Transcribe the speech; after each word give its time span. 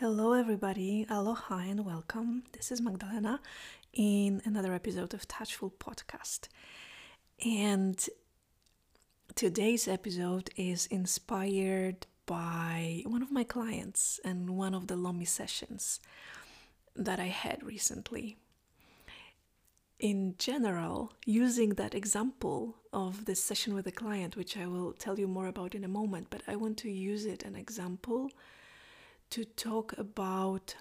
Hello, 0.00 0.32
everybody. 0.32 1.04
Aloha 1.10 1.58
and 1.58 1.84
welcome. 1.84 2.44
This 2.52 2.70
is 2.70 2.80
Magdalena 2.80 3.40
in 3.92 4.40
another 4.44 4.72
episode 4.72 5.12
of 5.12 5.26
Touchful 5.26 5.72
Podcast. 5.72 6.46
And 7.44 8.08
today's 9.34 9.88
episode 9.88 10.50
is 10.54 10.86
inspired 10.86 12.06
by 12.26 13.02
one 13.06 13.22
of 13.22 13.32
my 13.32 13.42
clients 13.42 14.20
and 14.24 14.50
one 14.50 14.72
of 14.72 14.86
the 14.86 14.94
Lomi 14.94 15.24
sessions 15.24 15.98
that 16.94 17.18
I 17.18 17.26
had 17.26 17.64
recently. 17.64 18.36
In 19.98 20.36
general, 20.38 21.12
using 21.26 21.70
that 21.70 21.96
example 21.96 22.76
of 22.92 23.24
this 23.24 23.42
session 23.42 23.74
with 23.74 23.88
a 23.88 23.90
client, 23.90 24.36
which 24.36 24.56
I 24.56 24.68
will 24.68 24.92
tell 24.92 25.18
you 25.18 25.26
more 25.26 25.48
about 25.48 25.74
in 25.74 25.82
a 25.82 25.88
moment, 25.88 26.28
but 26.30 26.42
I 26.46 26.54
want 26.54 26.78
to 26.78 26.88
use 26.88 27.26
it 27.26 27.42
an 27.42 27.56
example 27.56 28.30
to 29.30 29.44
talk 29.44 29.96
about 29.98 30.74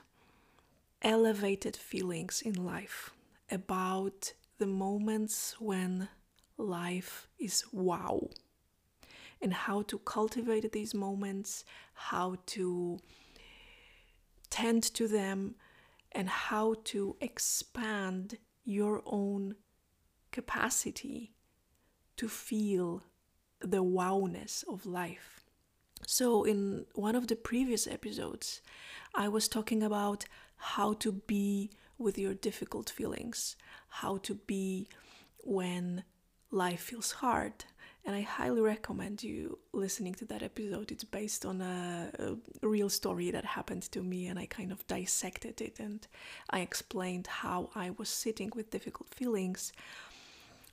elevated 1.02 1.76
feelings 1.76 2.42
in 2.42 2.66
life, 2.66 3.12
about 3.52 4.34
the 4.58 4.66
moments 4.68 5.56
when 5.60 6.10
life 6.58 7.28
is 7.38 7.64
wow, 7.72 8.30
and 9.42 9.54
how 9.54 9.82
to 9.84 10.00
cultivate 10.00 10.72
these 10.72 10.94
moments, 10.94 11.64
how 11.94 12.36
to 12.46 13.00
tend 14.50 14.84
to 14.84 15.08
them, 15.08 15.56
and 16.14 16.30
how 16.30 16.76
to 16.84 17.16
expand 17.22 18.38
your 18.64 19.04
own 19.06 19.56
capacity 20.32 21.34
to 22.16 22.28
feel 22.28 23.04
the 23.60 23.84
wowness 23.84 24.64
of 24.68 24.86
life. 24.86 25.37
So, 26.10 26.46
in 26.46 26.86
one 26.94 27.18
of 27.18 27.28
the 27.28 27.36
previous 27.36 27.86
episodes, 27.86 28.62
I 29.14 29.28
was 29.28 29.50
talking 29.50 29.84
about 29.84 30.24
how 30.56 30.94
to 30.94 31.12
be 31.12 31.70
with 31.98 32.18
your 32.18 32.34
difficult 32.34 32.90
feelings, 32.90 33.58
how 33.90 34.16
to 34.20 34.36
be 34.36 34.88
when 35.44 36.06
life 36.50 36.80
feels 36.80 37.12
hard. 37.12 37.66
And 38.06 38.16
I 38.16 38.22
highly 38.22 38.62
recommend 38.62 39.22
you 39.22 39.60
listening 39.74 40.14
to 40.16 40.26
that 40.28 40.44
episode. 40.44 40.94
It's 40.94 41.04
based 41.04 41.46
on 41.46 41.60
a, 41.60 42.10
a, 42.18 42.66
real 42.66 42.88
story 42.88 43.30
that 43.32 43.44
happened 43.44 43.84
to 43.92 44.02
me, 44.02 44.28
and 44.28 44.40
I 44.40 44.46
kind 44.46 44.72
of 44.72 44.88
dissected 44.88 45.60
it 45.60 45.78
and 45.78 46.08
I 46.50 46.62
explained 46.62 47.28
how 47.28 47.70
I 47.76 47.90
was 47.90 48.08
sitting 48.08 48.54
with 48.56 48.72
difficult 48.72 49.14
feelings. 49.14 49.74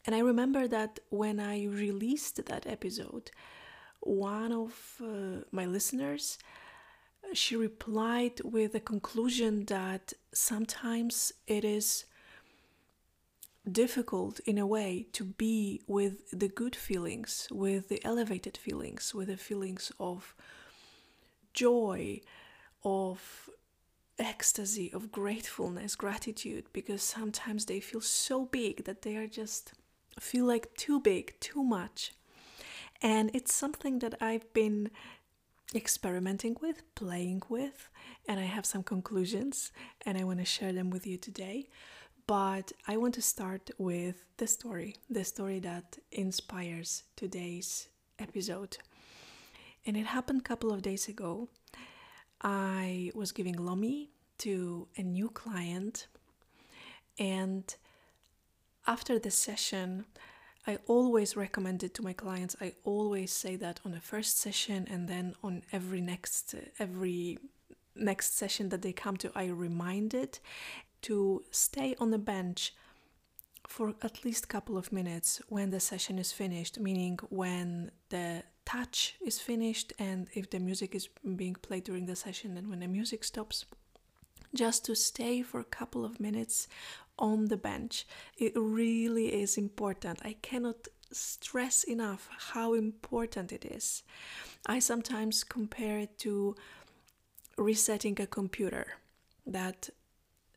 And 0.06 0.14
I 0.14 0.20
remember 0.20 0.68
that 0.68 1.00
when 1.08 1.40
I 1.40 1.64
released 1.64 2.44
that 2.46 2.68
episode, 2.68 3.32
one 4.00 4.52
of 4.52 5.00
uh, 5.02 5.44
my 5.50 5.66
listeners 5.66 6.38
she 7.32 7.56
replied 7.56 8.40
with 8.44 8.72
the 8.72 8.80
conclusion 8.80 9.64
that 9.66 10.12
sometimes 10.32 11.32
it 11.46 11.64
is 11.64 12.04
difficult 13.70 14.40
in 14.40 14.58
a 14.58 14.66
way 14.66 15.06
to 15.12 15.24
be 15.24 15.80
with 15.86 16.30
the 16.38 16.48
good 16.48 16.76
feelings, 16.76 17.48
with 17.50 17.88
the 17.88 18.04
elevated 18.04 18.56
feelings, 18.56 19.14
with 19.14 19.28
the 19.28 19.36
feelings 19.36 19.90
of 19.98 20.34
joy, 21.54 22.20
of 22.84 23.48
ecstasy, 24.18 24.92
of 24.92 25.10
gratefulness, 25.10 25.96
gratitude, 25.96 26.66
because 26.72 27.02
sometimes 27.02 27.64
they 27.64 27.80
feel 27.80 28.02
so 28.02 28.44
big 28.44 28.84
that 28.84 29.02
they 29.02 29.16
are 29.16 29.26
just 29.26 29.72
feel 30.20 30.44
like 30.44 30.74
too 30.76 31.00
big, 31.00 31.34
too 31.40 31.64
much. 31.64 32.12
And 33.02 33.30
it's 33.34 33.52
something 33.54 33.98
that 34.00 34.14
I've 34.20 34.52
been 34.52 34.90
experimenting 35.74 36.56
with, 36.60 36.82
playing 36.94 37.42
with, 37.48 37.88
and 38.28 38.38
I 38.38 38.44
have 38.44 38.64
some 38.64 38.82
conclusions 38.82 39.72
and 40.06 40.16
I 40.16 40.24
want 40.24 40.38
to 40.38 40.44
share 40.44 40.72
them 40.72 40.90
with 40.90 41.06
you 41.06 41.16
today. 41.16 41.68
But 42.26 42.72
I 42.88 42.96
want 42.96 43.14
to 43.14 43.22
start 43.22 43.70
with 43.76 44.24
the 44.38 44.46
story, 44.46 44.96
the 45.10 45.24
story 45.24 45.58
that 45.60 45.98
inspires 46.10 47.02
today's 47.16 47.88
episode. 48.18 48.78
And 49.84 49.96
it 49.96 50.06
happened 50.06 50.40
a 50.40 50.44
couple 50.44 50.72
of 50.72 50.80
days 50.80 51.08
ago. 51.08 51.48
I 52.40 53.10
was 53.14 53.32
giving 53.32 53.56
Lomi 53.56 54.10
to 54.38 54.88
a 54.96 55.02
new 55.02 55.28
client, 55.28 56.06
and 57.18 57.74
after 58.86 59.18
the 59.18 59.30
session, 59.30 60.06
I 60.66 60.78
always 60.86 61.36
recommend 61.36 61.82
it 61.82 61.94
to 61.94 62.02
my 62.02 62.14
clients. 62.14 62.56
I 62.60 62.72
always 62.84 63.32
say 63.32 63.56
that 63.56 63.80
on 63.84 63.92
the 63.92 64.00
first 64.00 64.38
session 64.38 64.86
and 64.90 65.08
then 65.08 65.34
on 65.42 65.62
every 65.72 66.00
next 66.00 66.54
every 66.78 67.38
next 67.94 68.36
session 68.36 68.70
that 68.70 68.82
they 68.82 68.92
come 68.92 69.16
to, 69.18 69.30
I 69.34 69.46
remind 69.46 70.14
it 70.14 70.40
to 71.02 71.44
stay 71.50 71.94
on 72.00 72.10
the 72.10 72.18
bench 72.18 72.74
for 73.66 73.94
at 74.02 74.24
least 74.24 74.44
a 74.44 74.48
couple 74.48 74.76
of 74.76 74.92
minutes 74.92 75.40
when 75.48 75.70
the 75.70 75.80
session 75.80 76.18
is 76.18 76.32
finished, 76.32 76.80
meaning 76.80 77.18
when 77.28 77.90
the 78.08 78.42
touch 78.64 79.16
is 79.24 79.38
finished 79.38 79.92
and 79.98 80.28
if 80.34 80.50
the 80.50 80.58
music 80.58 80.94
is 80.94 81.08
being 81.36 81.54
played 81.54 81.84
during 81.84 82.06
the 82.06 82.16
session 82.16 82.56
and 82.56 82.68
when 82.68 82.80
the 82.80 82.88
music 82.88 83.22
stops 83.24 83.66
just 84.54 84.84
to 84.84 84.94
stay 84.94 85.42
for 85.42 85.60
a 85.60 85.64
couple 85.64 86.04
of 86.04 86.20
minutes 86.20 86.68
on 87.18 87.46
the 87.46 87.56
bench. 87.56 88.06
It 88.36 88.52
really 88.56 89.42
is 89.42 89.56
important. 89.56 90.20
I 90.24 90.36
cannot 90.42 90.88
stress 91.12 91.84
enough 91.84 92.28
how 92.52 92.74
important 92.74 93.52
it 93.52 93.64
is. 93.64 94.02
I 94.66 94.78
sometimes 94.78 95.44
compare 95.44 95.98
it 95.98 96.18
to 96.20 96.56
resetting 97.56 98.20
a 98.20 98.26
computer 98.26 98.94
that 99.46 99.90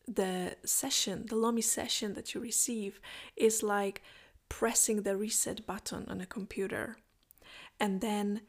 the 0.07 0.55
session, 0.63 1.25
the 1.27 1.35
Lomi 1.35 1.61
session 1.61 2.13
that 2.13 2.33
you 2.33 2.41
receive, 2.41 2.99
is 3.35 3.61
like 3.61 4.01
pressing 4.49 5.03
the 5.03 5.17
reset 5.17 5.65
button 5.67 6.05
on 6.07 6.21
a 6.21 6.25
computer. 6.25 6.97
And 7.79 8.01
then 8.01 8.41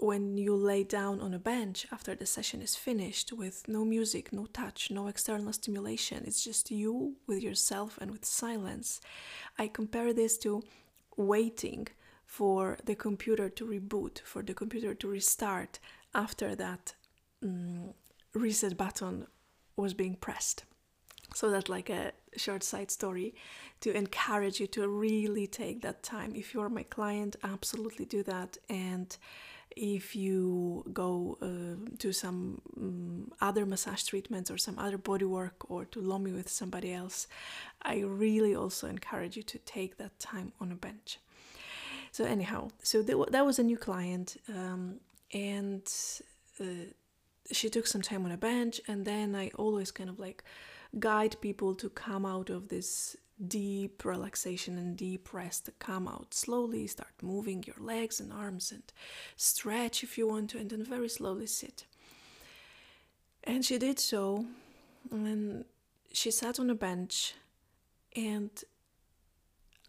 when 0.00 0.38
you 0.38 0.56
lay 0.56 0.82
down 0.82 1.20
on 1.20 1.34
a 1.34 1.38
bench 1.38 1.86
after 1.92 2.14
the 2.14 2.26
session 2.26 2.62
is 2.62 2.74
finished 2.74 3.32
with 3.32 3.68
no 3.68 3.84
music, 3.84 4.32
no 4.32 4.46
touch, 4.46 4.90
no 4.90 5.06
external 5.08 5.52
stimulation, 5.52 6.24
it's 6.26 6.42
just 6.42 6.70
you 6.70 7.16
with 7.26 7.42
yourself 7.42 7.98
and 8.00 8.10
with 8.10 8.24
silence. 8.24 9.00
I 9.58 9.68
compare 9.68 10.12
this 10.12 10.38
to 10.38 10.62
waiting 11.16 11.88
for 12.24 12.78
the 12.84 12.94
computer 12.94 13.48
to 13.50 13.66
reboot, 13.66 14.20
for 14.20 14.42
the 14.42 14.54
computer 14.54 14.94
to 14.94 15.08
restart 15.08 15.78
after 16.14 16.54
that 16.54 16.94
um, 17.42 17.92
reset 18.32 18.76
button 18.76 19.26
was 19.76 19.92
being 19.92 20.14
pressed. 20.14 20.64
So 21.34 21.50
that's 21.50 21.68
like 21.68 21.90
a 21.90 22.12
short 22.36 22.62
side 22.62 22.90
story 22.90 23.34
to 23.80 23.96
encourage 23.96 24.60
you 24.60 24.66
to 24.68 24.88
really 24.88 25.46
take 25.46 25.82
that 25.82 26.02
time. 26.02 26.34
If 26.34 26.54
you're 26.54 26.68
my 26.68 26.84
client, 26.84 27.36
absolutely 27.42 28.04
do 28.04 28.22
that 28.24 28.58
and 28.68 29.16
if 29.76 30.16
you 30.16 30.84
go 30.92 31.38
uh, 31.40 31.96
to 31.98 32.12
some 32.12 32.60
um, 32.76 33.32
other 33.40 33.64
massage 33.64 34.02
treatments 34.02 34.50
or 34.50 34.58
some 34.58 34.78
other 34.78 34.98
body 34.98 35.24
work 35.24 35.70
or 35.70 35.84
to 35.86 36.00
Lomi 36.00 36.32
with 36.32 36.48
somebody 36.48 36.92
else, 36.92 37.26
I 37.82 38.00
really 38.00 38.54
also 38.54 38.88
encourage 38.88 39.36
you 39.36 39.42
to 39.44 39.58
take 39.58 39.96
that 39.98 40.18
time 40.18 40.52
on 40.60 40.72
a 40.72 40.74
bench. 40.74 41.18
So, 42.12 42.24
anyhow, 42.24 42.70
so 42.82 43.02
th- 43.02 43.28
that 43.30 43.46
was 43.46 43.58
a 43.58 43.62
new 43.62 43.76
client, 43.76 44.36
um, 44.48 44.96
and 45.32 45.82
uh, 46.60 46.64
she 47.52 47.70
took 47.70 47.86
some 47.86 48.02
time 48.02 48.24
on 48.24 48.32
a 48.32 48.36
bench, 48.36 48.80
and 48.88 49.04
then 49.04 49.36
I 49.36 49.50
always 49.54 49.90
kind 49.92 50.10
of 50.10 50.18
like 50.18 50.42
guide 50.98 51.36
people 51.40 51.74
to 51.76 51.88
come 51.88 52.26
out 52.26 52.50
of 52.50 52.68
this 52.68 53.16
deep 53.48 54.04
relaxation 54.04 54.76
and 54.76 54.96
deep 54.96 55.32
rest 55.32 55.64
to 55.64 55.72
come 55.72 56.06
out 56.06 56.34
slowly 56.34 56.86
start 56.86 57.12
moving 57.22 57.64
your 57.66 57.76
legs 57.78 58.20
and 58.20 58.32
arms 58.32 58.70
and 58.70 58.82
stretch 59.36 60.02
if 60.02 60.18
you 60.18 60.28
want 60.28 60.50
to 60.50 60.58
and 60.58 60.70
then 60.70 60.84
very 60.84 61.08
slowly 61.08 61.46
sit. 61.46 61.86
And 63.44 63.64
she 63.64 63.78
did 63.78 63.98
so 63.98 64.44
and 65.10 65.64
she 66.12 66.30
sat 66.30 66.60
on 66.60 66.68
a 66.70 66.74
bench 66.74 67.34
and 68.16 68.50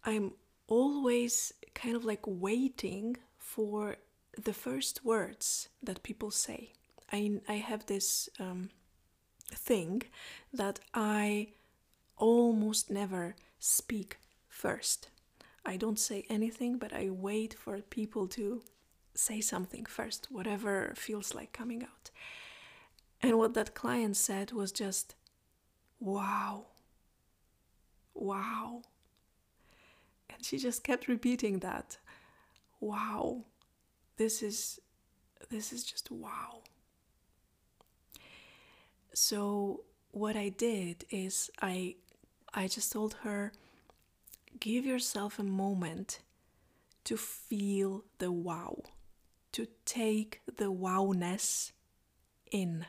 i'm 0.04 0.32
always 0.68 1.52
kind 1.74 1.96
of 1.96 2.04
like 2.04 2.22
waiting 2.24 3.16
for 3.38 3.96
the 4.42 4.52
first 4.52 5.04
words 5.04 5.68
that 5.82 6.02
people 6.02 6.30
say. 6.30 6.72
I, 7.12 7.40
I 7.46 7.54
have 7.54 7.84
this 7.86 8.30
um, 8.40 8.70
thing 9.50 10.02
that 10.52 10.80
i 10.94 11.48
almost 12.16 12.90
never 12.90 13.34
speak 13.62 14.18
first. 14.48 15.08
I 15.64 15.76
don't 15.76 15.98
say 15.98 16.24
anything, 16.28 16.78
but 16.78 16.92
I 16.92 17.10
wait 17.10 17.54
for 17.54 17.80
people 17.80 18.26
to 18.28 18.62
say 19.14 19.40
something 19.40 19.86
first, 19.86 20.26
whatever 20.30 20.92
feels 20.96 21.32
like 21.32 21.52
coming 21.52 21.84
out. 21.84 22.10
And 23.20 23.38
what 23.38 23.54
that 23.54 23.74
client 23.74 24.16
said 24.16 24.50
was 24.50 24.72
just, 24.72 25.14
wow, 26.00 26.66
wow. 28.14 28.82
And 30.28 30.44
she 30.44 30.58
just 30.58 30.82
kept 30.82 31.06
repeating 31.06 31.60
that, 31.60 31.98
wow, 32.80 33.44
this 34.16 34.42
is, 34.42 34.80
this 35.50 35.72
is 35.72 35.84
just 35.84 36.10
wow. 36.10 36.62
so 39.14 39.82
what 40.10 40.36
I 40.36 40.48
did 40.48 41.04
is 41.10 41.50
I 41.60 41.96
I 42.54 42.68
just 42.68 42.92
told 42.92 43.14
her 43.22 43.52
give 44.60 44.84
yourself 44.84 45.38
a 45.38 45.42
moment 45.42 46.20
to 47.04 47.16
feel 47.16 48.04
the 48.18 48.30
wow, 48.30 48.82
to 49.52 49.66
take 49.84 50.40
the 50.46 50.70
wowness 50.70 51.72
in, 52.50 52.86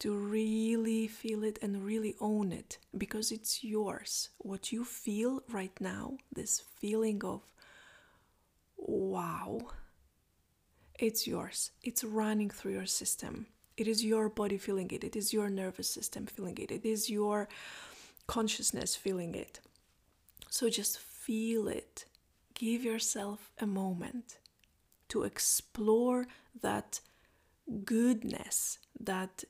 to 0.00 0.12
really 0.14 1.06
feel 1.06 1.44
it 1.44 1.58
and 1.62 1.84
really 1.84 2.14
own 2.20 2.52
it 2.52 2.78
because 2.96 3.30
it's 3.30 3.62
yours. 3.64 4.30
What 4.38 4.72
you 4.72 4.84
feel 4.84 5.42
right 5.48 5.72
now, 5.80 6.18
this 6.34 6.60
feeling 6.80 7.24
of 7.24 7.42
wow, 8.76 9.60
it's 10.98 11.26
yours. 11.26 11.70
It's 11.82 12.04
running 12.04 12.50
through 12.50 12.72
your 12.72 12.86
system. 12.86 13.46
It 13.76 13.86
is 13.86 14.04
your 14.04 14.28
body 14.28 14.58
feeling 14.58 14.90
it. 14.90 15.04
It 15.04 15.16
is 15.16 15.32
your 15.32 15.50
nervous 15.50 15.88
system 15.88 16.26
feeling 16.26 16.56
it. 16.58 16.70
It 16.70 16.84
is 16.84 17.10
your 17.10 17.48
consciousness 18.26 18.96
feeling 18.96 19.34
it. 19.34 19.60
So 20.48 20.68
just 20.70 20.98
feel 20.98 21.68
it. 21.68 22.06
Give 22.54 22.82
yourself 22.82 23.50
a 23.58 23.66
moment 23.66 24.38
to 25.08 25.24
explore 25.24 26.26
that 26.62 27.00
goodness 27.84 28.78
that 28.98 29.44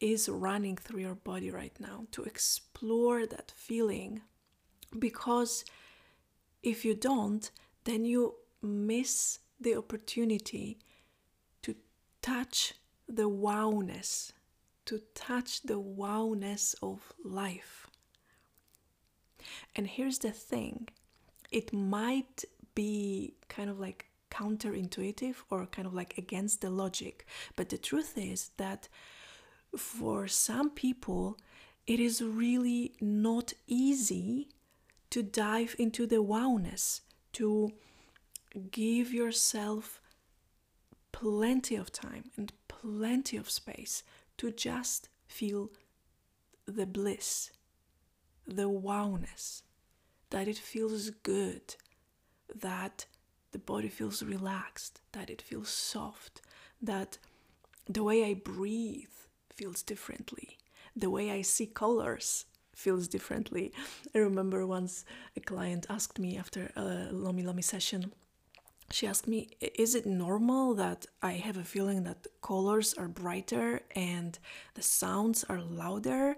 is 0.00 0.28
running 0.28 0.76
through 0.76 1.00
your 1.00 1.14
body 1.14 1.50
right 1.50 1.78
now, 1.78 2.06
to 2.10 2.24
explore 2.24 3.24
that 3.26 3.52
feeling. 3.54 4.22
Because 4.98 5.64
if 6.62 6.84
you 6.84 6.94
don't, 6.94 7.50
then 7.84 8.04
you 8.04 8.34
miss 8.60 9.38
the 9.60 9.76
opportunity 9.76 10.78
to 11.62 11.76
touch 12.20 12.74
the 13.14 13.28
wowness, 13.28 14.32
to 14.86 15.00
touch 15.14 15.62
the 15.62 15.80
wowness 15.80 16.74
of 16.82 17.12
life. 17.24 17.86
And 19.76 19.86
here's 19.86 20.18
the 20.18 20.32
thing 20.32 20.88
it 21.50 21.72
might 21.72 22.44
be 22.74 23.34
kind 23.48 23.68
of 23.68 23.78
like 23.78 24.06
counterintuitive 24.30 25.36
or 25.50 25.66
kind 25.66 25.86
of 25.86 25.94
like 25.94 26.16
against 26.16 26.62
the 26.62 26.70
logic, 26.70 27.26
but 27.54 27.68
the 27.68 27.78
truth 27.78 28.16
is 28.16 28.50
that 28.56 28.88
for 29.76 30.26
some 30.26 30.70
people, 30.70 31.38
it 31.86 32.00
is 32.00 32.22
really 32.22 32.92
not 33.00 33.52
easy 33.66 34.48
to 35.10 35.22
dive 35.22 35.76
into 35.78 36.06
the 36.06 36.22
wowness, 36.22 37.00
to 37.32 37.72
give 38.70 39.12
yourself 39.12 40.00
plenty 41.12 41.76
of 41.76 41.92
time 41.92 42.30
and 42.36 42.52
plenty 42.68 43.36
of 43.36 43.48
space 43.50 44.02
to 44.38 44.50
just 44.50 45.08
feel 45.26 45.70
the 46.66 46.86
bliss, 46.86 47.50
the 48.46 48.68
wowness, 48.68 49.62
that 50.30 50.48
it 50.48 50.58
feels 50.58 51.10
good, 51.22 51.76
that 52.54 53.06
the 53.52 53.58
body 53.58 53.88
feels 53.88 54.22
relaxed, 54.22 55.00
that 55.12 55.30
it 55.30 55.42
feels 55.42 55.68
soft, 55.68 56.40
that 56.80 57.18
the 57.88 58.02
way 58.02 58.24
I 58.24 58.34
breathe 58.34 59.08
feels 59.54 59.82
differently, 59.82 60.56
the 60.96 61.10
way 61.10 61.30
I 61.30 61.42
see 61.42 61.66
colors 61.66 62.46
feels 62.74 63.06
differently. 63.08 63.72
I 64.14 64.18
remember 64.18 64.66
once 64.66 65.04
a 65.36 65.40
client 65.40 65.86
asked 65.90 66.18
me 66.18 66.36
after 66.36 66.70
a 66.74 67.08
Lomi 67.12 67.42
Lomi 67.42 67.62
session, 67.62 68.12
she 68.92 69.06
asked 69.06 69.26
me, 69.26 69.50
Is 69.60 69.94
it 69.94 70.06
normal 70.06 70.74
that 70.74 71.06
I 71.22 71.32
have 71.32 71.56
a 71.56 71.64
feeling 71.64 72.04
that 72.04 72.26
colors 72.42 72.94
are 72.94 73.08
brighter 73.08 73.80
and 73.94 74.38
the 74.74 74.82
sounds 74.82 75.44
are 75.44 75.60
louder? 75.60 76.36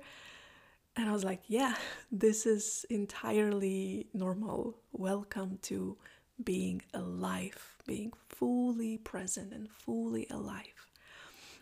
And 0.96 1.08
I 1.08 1.12
was 1.12 1.24
like, 1.24 1.42
Yeah, 1.48 1.74
this 2.12 2.46
is 2.46 2.86
entirely 2.90 4.06
normal. 4.14 4.76
Welcome 4.92 5.58
to 5.62 5.96
being 6.42 6.82
alive, 6.92 7.76
being 7.86 8.12
fully 8.28 8.98
present 8.98 9.52
and 9.52 9.68
fully 9.70 10.26
alive. 10.30 10.88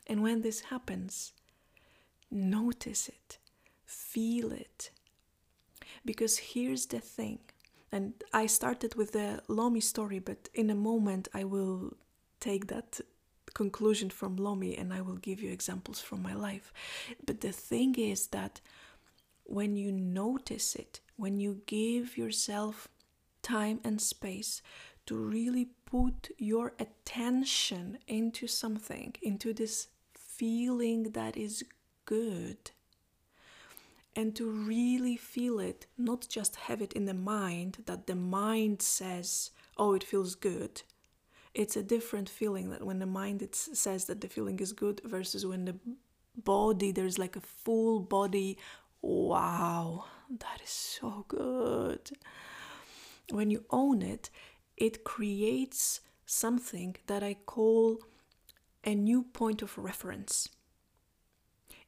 And 0.06 0.22
when 0.22 0.42
this 0.42 0.60
happens, 0.60 1.32
notice 2.30 3.08
it, 3.08 3.38
feel 3.84 4.52
it. 4.52 4.90
Because 6.04 6.38
here's 6.38 6.86
the 6.86 7.00
thing 7.00 7.38
and 7.92 8.14
I 8.32 8.46
started 8.46 8.94
with 8.94 9.12
the 9.12 9.42
Lomi 9.48 9.80
story, 9.80 10.18
but 10.18 10.48
in 10.54 10.70
a 10.70 10.74
moment 10.74 11.28
I 11.34 11.44
will 11.44 11.92
take 12.40 12.68
that 12.68 13.00
conclusion 13.54 14.08
from 14.08 14.36
Lomi 14.36 14.76
and 14.76 14.92
I 14.92 15.02
will 15.02 15.16
give 15.16 15.42
you 15.42 15.52
examples 15.52 16.00
from 16.00 16.22
my 16.22 16.34
life. 16.34 16.72
But 17.26 17.42
the 17.42 17.52
thing 17.52 17.94
is 17.96 18.28
that 18.28 18.60
when 19.44 19.76
you 19.76 19.92
notice 19.92 20.74
it, 20.74 21.00
when 21.16 21.38
you 21.38 21.60
give 21.66 22.16
yourself 22.16 22.88
time 23.42 23.80
and 23.84 24.00
space 24.00 24.62
to 25.06 25.16
really 25.16 25.68
put 25.84 26.30
your 26.38 26.72
attention 26.78 27.98
into 28.06 28.46
something, 28.46 29.14
into 29.20 29.52
this 29.52 29.88
feeling 30.14 31.10
that 31.12 31.36
is 31.36 31.64
good, 32.06 32.70
and 34.14 34.34
to 34.36 34.48
really 34.48 35.16
feel 35.16 35.58
it, 35.58 35.86
not 35.96 36.26
just 36.28 36.56
have 36.56 36.82
it 36.82 36.92
in 36.92 37.06
the 37.06 37.14
mind 37.14 37.78
that 37.86 38.06
the 38.06 38.14
mind 38.14 38.82
says, 38.82 39.50
oh, 39.76 39.94
it 39.94 40.04
feels 40.04 40.34
good. 40.34 40.82
It's 41.54 41.76
a 41.76 41.82
different 41.82 42.28
feeling 42.28 42.70
that 42.70 42.84
when 42.84 42.98
the 42.98 43.06
mind 43.06 43.42
it 43.42 43.54
says 43.54 44.06
that 44.06 44.20
the 44.20 44.28
feeling 44.28 44.58
is 44.60 44.72
good 44.72 45.00
versus 45.04 45.46
when 45.46 45.64
the 45.64 45.76
body, 46.36 46.92
there's 46.92 47.18
like 47.18 47.36
a 47.36 47.40
full 47.40 48.00
body, 48.00 48.58
wow, 49.00 50.04
that 50.38 50.60
is 50.62 50.70
so 50.70 51.24
good. 51.28 52.10
When 53.30 53.50
you 53.50 53.64
own 53.70 54.02
it, 54.02 54.30
it 54.76 55.04
creates 55.04 56.00
something 56.26 56.96
that 57.06 57.22
I 57.22 57.34
call 57.46 57.98
a 58.84 58.94
new 58.94 59.22
point 59.22 59.62
of 59.62 59.76
reference 59.78 60.48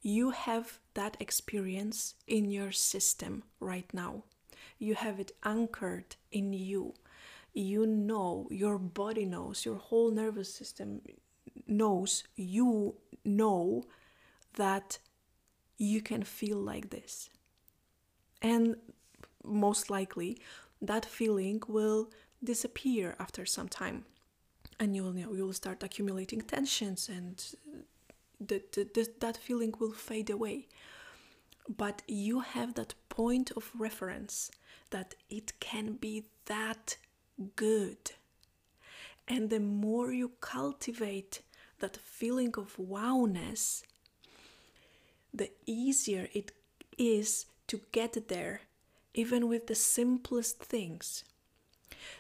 you 0.05 0.31
have 0.31 0.79
that 0.95 1.17
experience 1.21 2.15
in 2.27 2.51
your 2.51 2.73
system 2.73 3.43
right 3.61 3.93
now. 3.93 4.25
You 4.79 4.95
have 4.95 5.21
it 5.21 5.33
anchored 5.45 6.17
in 6.33 6.53
you. 6.53 6.95
You 7.53 7.87
know, 7.87 8.49
your 8.51 8.79
body 8.79 9.25
knows, 9.25 9.65
your 9.65 9.77
whole 9.77 10.11
nervous 10.11 10.53
system 10.53 11.01
knows, 11.67 12.25
you 12.37 12.95
know 13.25 13.85
that 14.55 14.99
you 15.79 16.01
can 16.01 16.23
feel 16.23 16.59
like 16.59 16.91
this. 16.91 17.31
And 18.43 18.77
most 19.45 19.91
likely, 19.91 20.39
that 20.83 21.05
feeling 21.05 21.63
will 21.69 22.11
disappear 22.43 23.15
after 23.19 23.47
some 23.47 23.69
time. 23.69 24.05
And 24.81 24.95
you'll, 24.97 25.17
you 25.17 25.35
you'll 25.35 25.53
start 25.53 25.83
accumulating 25.83 26.41
tensions 26.43 27.09
and 27.09 27.43
that, 28.49 28.73
that, 28.73 29.21
that 29.21 29.37
feeling 29.37 29.75
will 29.79 29.93
fade 29.93 30.31
away. 30.31 30.69
But 31.69 32.03
you 32.07 32.41
have 32.41 32.75
that 32.75 32.95
point 33.09 33.51
of 33.57 33.71
reference 33.77 34.51
that 34.91 35.15
it 35.31 35.59
can 35.61 35.95
be 35.95 36.25
that 36.47 36.97
good. 37.57 38.13
And 39.27 39.49
the 39.49 39.61
more 39.61 40.13
you 40.13 40.33
cultivate 40.41 41.41
that 41.79 41.97
feeling 41.97 42.55
of 42.57 42.77
wowness, 42.77 43.83
the 45.33 45.51
easier 45.67 46.29
it 46.33 46.53
is 46.99 47.47
to 47.67 47.81
get 47.93 48.29
there, 48.29 48.61
even 49.15 49.49
with 49.49 49.67
the 49.67 49.75
simplest 49.75 50.59
things. 50.59 51.25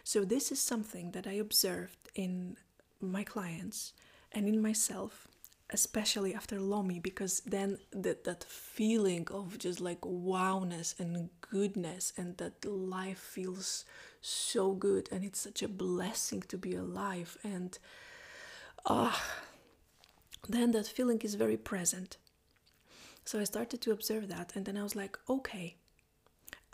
So, 0.03 0.25
this 0.25 0.51
is 0.51 0.61
something 0.61 1.11
that 1.11 1.27
I 1.27 1.33
observed 1.35 1.99
in 2.15 2.57
my 3.01 3.25
clients 3.25 3.93
and 4.33 4.49
in 4.49 4.61
myself 4.63 5.29
especially 5.71 6.35
after 6.35 6.61
Lomi, 6.61 6.99
because 6.99 7.41
then 7.41 7.79
that 7.93 8.25
that 8.25 8.45
feeling 8.45 9.27
of 9.31 9.59
just 9.59 9.81
like 9.81 10.01
wowness 10.03 10.99
and 10.99 11.31
goodness, 11.41 12.13
and 12.17 12.37
that 12.37 12.65
life 12.65 13.19
feels 13.19 13.85
so 14.21 14.73
good, 14.73 15.09
and 15.11 15.25
it's 15.25 15.41
such 15.41 15.63
a 15.63 15.69
blessing 15.69 16.43
to 16.49 16.59
be 16.59 16.75
alive, 16.75 17.37
and 17.43 17.79
ah, 18.87 19.23
then 20.49 20.73
that 20.73 20.87
feeling 20.87 21.21
is 21.23 21.35
very 21.35 21.57
present. 21.57 22.19
So 23.25 23.41
I 23.41 23.45
started 23.45 23.81
to 23.83 23.93
observe 23.93 24.29
that, 24.29 24.53
and 24.55 24.67
then 24.67 24.77
I 24.77 24.83
was 24.83 24.95
like, 24.95 25.19
okay, 25.29 25.77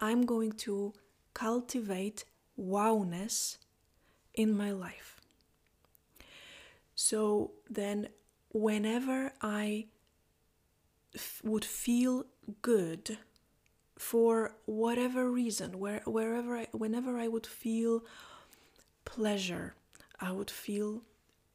I'm 0.01 0.27
going 0.27 0.53
to 0.67 0.93
cultivate 1.33 2.25
wowness 2.59 3.57
in 4.35 4.57
my 4.57 4.73
life. 4.73 5.21
So 6.95 7.53
then 7.69 8.09
whenever 8.53 9.33
I 9.41 9.87
f- 11.15 11.41
would 11.45 11.65
feel 11.65 12.27
good 12.63 13.19
for 13.99 14.53
whatever 14.67 15.31
reason, 15.31 15.79
where, 15.79 16.03
wherever 16.07 16.57
I, 16.57 16.67
whenever 16.73 17.19
I 17.19 17.29
would 17.29 17.47
feel 17.47 18.05
pleasure, 19.05 19.75
I 20.21 20.33
would 20.33 20.51
feel 20.51 21.03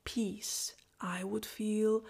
peace, 0.04 0.74
I 1.02 1.24
would 1.24 1.46
feel 1.46 2.04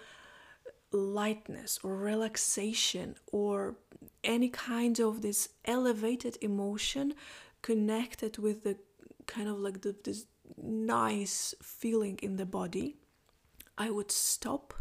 lightness 0.92 1.78
or 1.82 1.96
relaxation 1.96 3.16
or 3.32 3.76
any 4.24 4.48
kind 4.48 4.98
of 5.00 5.22
this 5.22 5.48
elevated 5.64 6.38
emotion 6.40 7.14
connected 7.62 8.38
with 8.38 8.62
the 8.64 8.76
kind 9.26 9.48
of 9.48 9.58
like 9.58 9.80
the, 9.82 9.94
this 10.04 10.26
nice 10.62 11.54
feeling 11.62 12.18
in 12.22 12.36
the 12.36 12.46
body, 12.46 12.96
I 13.78 13.90
would 13.90 14.10
stop 14.10 14.74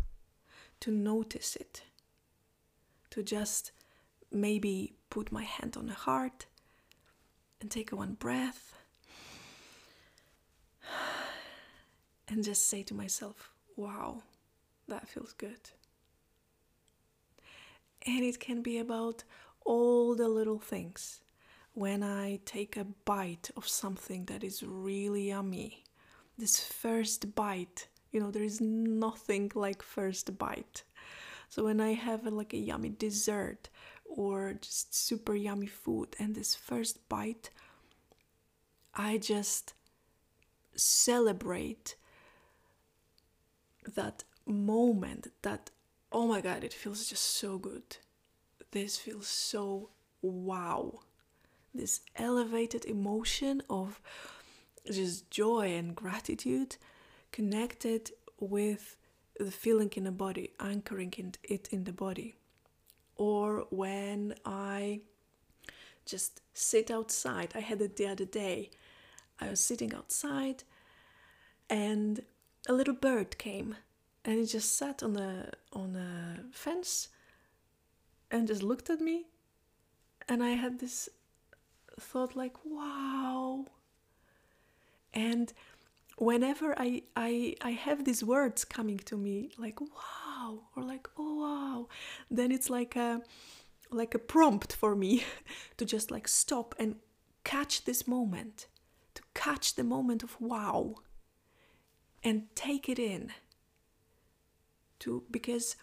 to 0.81 0.91
notice 0.91 1.55
it, 1.55 1.83
to 3.09 3.23
just 3.23 3.71
maybe 4.31 4.93
put 5.09 5.31
my 5.31 5.43
hand 5.43 5.75
on 5.77 5.87
the 5.87 5.93
heart 5.93 6.45
and 7.59 7.71
take 7.71 7.91
one 7.91 8.13
breath 8.13 8.73
and 12.27 12.43
just 12.43 12.69
say 12.69 12.83
to 12.83 12.93
myself, 12.93 13.51
wow, 13.75 14.23
that 14.87 15.07
feels 15.07 15.33
good. 15.33 15.71
And 18.05 18.23
it 18.23 18.39
can 18.39 18.61
be 18.61 18.77
about 18.77 19.23
all 19.65 20.15
the 20.15 20.27
little 20.27 20.59
things. 20.59 21.21
When 21.73 22.03
I 22.03 22.39
take 22.45 22.77
a 22.77 22.85
bite 22.85 23.49
of 23.57 23.67
something 23.67 24.25
that 24.25 24.43
is 24.43 24.63
really 24.63 25.29
yummy, 25.29 25.83
this 26.37 26.59
first 26.59 27.35
bite, 27.35 27.87
you 28.15 28.21
know, 28.21 28.31
there 28.31 28.43
is 28.43 28.61
nothing 28.61 29.51
like 29.55 29.83
first 29.83 30.37
bite. 30.37 30.83
So 31.49 31.65
when 31.65 31.81
I 31.81 31.95
have 31.95 32.25
a, 32.25 32.29
like 32.29 32.53
a 32.53 32.57
yummy 32.57 32.89
dessert 32.89 33.67
or 34.05 34.53
just 34.53 34.95
super 34.95 35.35
yummy 35.35 35.67
food 35.67 36.15
and 36.17 36.33
this 36.33 36.55
first 36.55 37.09
bite, 37.09 37.49
I 38.93 39.17
just 39.17 39.73
celebrate 40.75 41.97
that 43.95 44.23
moment 44.45 45.27
that 45.41 45.69
oh 46.11 46.27
my 46.27 46.39
god 46.41 46.63
it 46.63 46.73
feels 46.73 47.07
just 47.07 47.23
so 47.23 47.57
good 47.57 47.97
this 48.71 48.97
feels 48.97 49.27
so 49.27 49.89
wow 50.21 50.99
this 51.73 52.01
elevated 52.15 52.85
emotion 52.85 53.61
of 53.69 54.01
just 54.91 55.29
joy 55.31 55.73
and 55.73 55.95
gratitude 55.95 56.77
connected 57.35 58.03
with 58.39 58.83
the 59.39 59.51
feeling 59.63 59.91
in 59.95 60.03
the 60.05 60.17
body 60.25 60.47
anchoring 60.59 61.13
it 61.43 61.67
in 61.75 61.83
the 61.83 61.97
body. 62.05 62.35
Or 63.17 63.65
when 63.69 64.35
i 64.45 65.01
just 66.05 66.41
sit 66.53 66.91
outside 66.91 67.49
i 67.55 67.61
had 67.69 67.81
it 67.81 67.95
the 67.95 68.07
other 68.13 68.25
day 68.25 68.69
i 69.39 69.49
was 69.49 69.59
sitting 69.59 69.91
outside 69.99 70.59
and 71.69 72.21
a 72.67 72.73
little 72.73 72.93
bird 72.93 73.29
came 73.37 73.75
and 74.25 74.35
it 74.39 74.45
just 74.57 74.77
sat 74.77 75.01
on 75.01 75.15
a 75.17 75.49
on 75.73 75.95
a 75.95 76.43
fence 76.51 77.09
and 78.29 78.47
just 78.47 78.61
looked 78.61 78.89
at 78.89 79.01
me 79.09 79.25
and 80.29 80.43
i 80.43 80.51
had 80.63 80.79
this 80.79 81.09
thought 81.99 82.35
like 82.35 82.57
wow. 82.65 83.65
And 85.13 85.53
whenever 86.17 86.73
i 86.79 87.01
i 87.15 87.55
i 87.61 87.71
have 87.71 88.05
these 88.05 88.23
words 88.23 88.63
coming 88.63 88.97
to 88.97 89.17
me 89.17 89.49
like 89.57 89.81
wow 89.81 90.61
or 90.75 90.83
like 90.83 91.09
oh 91.17 91.35
wow 91.35 91.87
then 92.31 92.51
it's 92.51 92.69
like 92.69 92.95
a 92.95 93.21
like 93.91 94.15
a 94.15 94.19
prompt 94.19 94.73
for 94.73 94.95
me 94.95 95.23
to 95.77 95.85
just 95.85 96.11
like 96.11 96.27
stop 96.27 96.73
and 96.79 96.95
catch 97.43 97.85
this 97.85 98.07
moment 98.07 98.67
to 99.13 99.21
catch 99.33 99.75
the 99.75 99.83
moment 99.83 100.23
of 100.23 100.39
wow 100.39 100.95
and 102.25 102.47
take 102.55 102.89
it 102.89 102.99
in. 102.99 103.31
To 104.99 105.23
because 105.29 105.75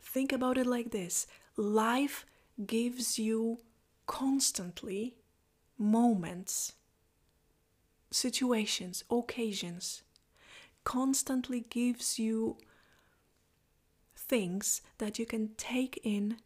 think 0.00 0.32
about 0.32 0.56
it 0.56 0.66
like 0.66 0.90
this 0.90 1.26
life 1.56 2.24
gives 2.66 3.18
you 3.18 3.58
constantly 4.06 5.16
moments 5.76 6.72
situations 8.10 9.04
occasions 9.10 10.02
constantly 10.84 11.60
gives 11.60 12.18
you 12.18 12.56
things 14.16 14.80
that 14.98 15.18
you 15.18 15.26
can 15.26 15.50
take 15.56 16.00
in 16.02 16.36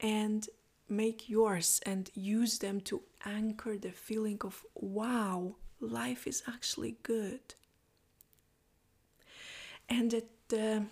and 0.00 0.48
make 0.88 1.28
yours 1.28 1.80
and 1.84 2.10
use 2.14 2.58
them 2.58 2.80
to 2.80 3.02
anchor 3.24 3.76
the 3.76 3.90
feeling 3.90 4.38
of 4.42 4.64
wow 4.74 5.54
life 5.80 6.26
is 6.26 6.42
actually 6.46 6.96
good 7.02 7.54
and 9.88 10.10
the, 10.10 10.18
uh, 10.18 10.20
the 10.48 10.84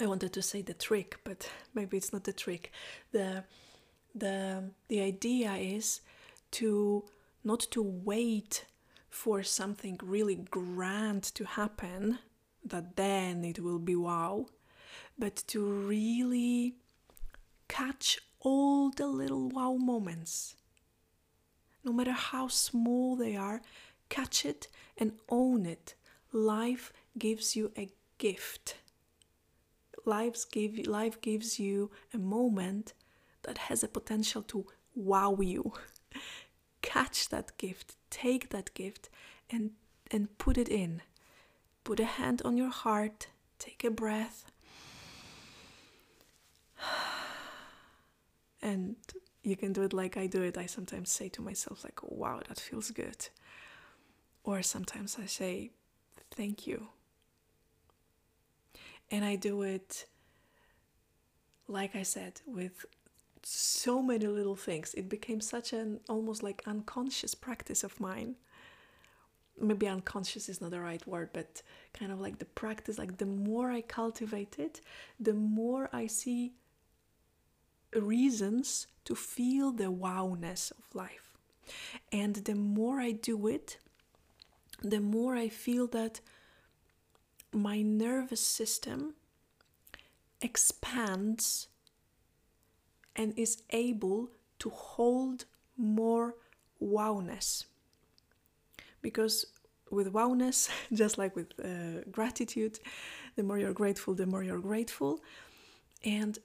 I 0.00 0.06
wanted 0.06 0.32
to 0.34 0.42
say 0.42 0.62
the 0.62 0.74
trick, 0.74 1.18
but 1.24 1.50
maybe 1.74 1.96
it's 1.96 2.12
not 2.12 2.24
the 2.24 2.32
trick. 2.32 2.72
The 3.12 3.44
the 4.14 4.70
the 4.88 5.00
idea 5.00 5.52
is 5.54 6.00
to 6.52 7.04
not 7.44 7.60
to 7.70 7.82
wait 7.82 8.64
for 9.08 9.42
something 9.42 9.98
really 10.02 10.36
grand 10.36 11.22
to 11.22 11.44
happen 11.44 12.18
that 12.64 12.96
then 12.96 13.44
it 13.44 13.60
will 13.60 13.78
be 13.78 13.96
wow, 13.96 14.46
but 15.18 15.36
to 15.48 15.64
really 15.64 16.74
catch 17.68 18.18
all 18.40 18.90
the 18.90 19.06
little 19.06 19.48
wow 19.48 19.74
moments. 19.74 20.56
No 21.84 21.92
matter 21.92 22.12
how 22.12 22.48
small 22.48 23.16
they 23.16 23.36
are, 23.36 23.62
catch 24.08 24.44
it 24.44 24.68
and 24.96 25.12
own 25.28 25.66
it. 25.66 25.94
Life 26.32 26.92
gives 27.18 27.56
you 27.56 27.72
a 27.76 27.88
gift. 28.18 28.76
Life, 30.04 30.44
give, 30.50 30.86
life 30.86 31.20
gives 31.20 31.58
you 31.58 31.90
a 32.12 32.18
moment 32.18 32.94
that 33.42 33.58
has 33.58 33.82
a 33.82 33.88
potential 33.88 34.42
to 34.42 34.66
wow 34.94 35.38
you. 35.40 35.72
Catch 36.82 37.28
that 37.30 37.56
gift, 37.58 37.96
take 38.10 38.50
that 38.50 38.72
gift, 38.74 39.08
and, 39.50 39.72
and 40.10 40.36
put 40.38 40.56
it 40.58 40.68
in. 40.68 41.02
Put 41.84 42.00
a 42.00 42.04
hand 42.04 42.42
on 42.44 42.56
your 42.56 42.70
heart, 42.70 43.28
take 43.58 43.82
a 43.84 43.90
breath, 43.90 44.50
and 48.62 48.96
you 49.42 49.56
can 49.56 49.72
do 49.72 49.82
it 49.82 49.92
like 49.92 50.16
I 50.16 50.26
do 50.26 50.42
it. 50.42 50.58
I 50.58 50.66
sometimes 50.66 51.10
say 51.10 51.28
to 51.30 51.42
myself, 51.42 51.84
like, 51.84 52.00
wow, 52.02 52.40
that 52.48 52.60
feels 52.60 52.90
good. 52.90 53.28
Or 54.44 54.62
sometimes 54.62 55.16
I 55.20 55.26
say, 55.26 55.70
thank 56.30 56.66
you 56.66 56.88
and 59.10 59.24
I 59.24 59.36
do 59.36 59.62
it, 59.62 60.06
like 61.66 61.96
I 61.96 62.02
said, 62.02 62.40
with 62.46 62.84
so 63.44 64.02
many 64.02 64.26
little 64.26 64.56
things. 64.56 64.94
It 64.94 65.08
became 65.08 65.40
such 65.40 65.72
an 65.72 66.00
almost 66.08 66.42
like 66.42 66.62
unconscious 66.66 67.34
practice 67.34 67.84
of 67.84 67.98
mine. 68.00 68.36
Maybe 69.60 69.88
unconscious 69.88 70.48
is 70.48 70.60
not 70.60 70.70
the 70.70 70.80
right 70.80 71.04
word, 71.06 71.30
but 71.32 71.62
kind 71.92 72.12
of 72.12 72.20
like 72.20 72.38
the 72.38 72.44
practice, 72.44 72.98
like 72.98 73.18
the 73.18 73.26
more 73.26 73.70
I 73.70 73.80
cultivate 73.80 74.58
it, 74.58 74.80
the 75.18 75.34
more 75.34 75.88
I 75.92 76.06
see 76.06 76.52
reasons 77.94 78.86
to 79.04 79.14
feel 79.14 79.72
the 79.72 79.90
wowness 79.90 80.70
of 80.70 80.94
life. 80.94 81.36
And 82.12 82.36
the 82.36 82.54
more 82.54 83.00
I 83.00 83.12
do 83.12 83.46
it, 83.48 83.78
the 84.82 85.00
more 85.00 85.34
I 85.34 85.48
feel 85.48 85.86
that 85.88 86.20
my 87.52 87.82
nervous 87.82 88.40
system 88.40 89.14
expands 90.40 91.68
and 93.18 93.36
is 93.36 93.62
able 93.70 94.30
to 94.60 94.70
hold 94.70 95.44
more 95.76 96.36
wowness. 96.80 97.66
Because 99.02 99.44
with 99.90 100.12
wowness, 100.12 100.70
just 100.92 101.18
like 101.18 101.36
with 101.36 101.52
uh, 101.62 102.04
gratitude, 102.10 102.78
the 103.36 103.42
more 103.42 103.58
you're 103.58 103.74
grateful, 103.74 104.14
the 104.14 104.26
more 104.26 104.42
you're 104.42 104.60
grateful. 104.60 105.20
And 106.04 106.38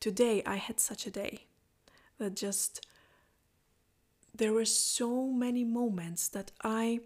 today 0.00 0.42
I 0.44 0.56
had 0.56 0.80
such 0.80 1.06
a 1.06 1.10
day 1.10 1.46
that 2.18 2.34
just 2.34 2.86
there 4.34 4.52
were 4.52 4.64
so 4.64 5.26
many 5.26 5.64
moments 5.64 6.28
that 6.28 6.50
I 6.62 7.00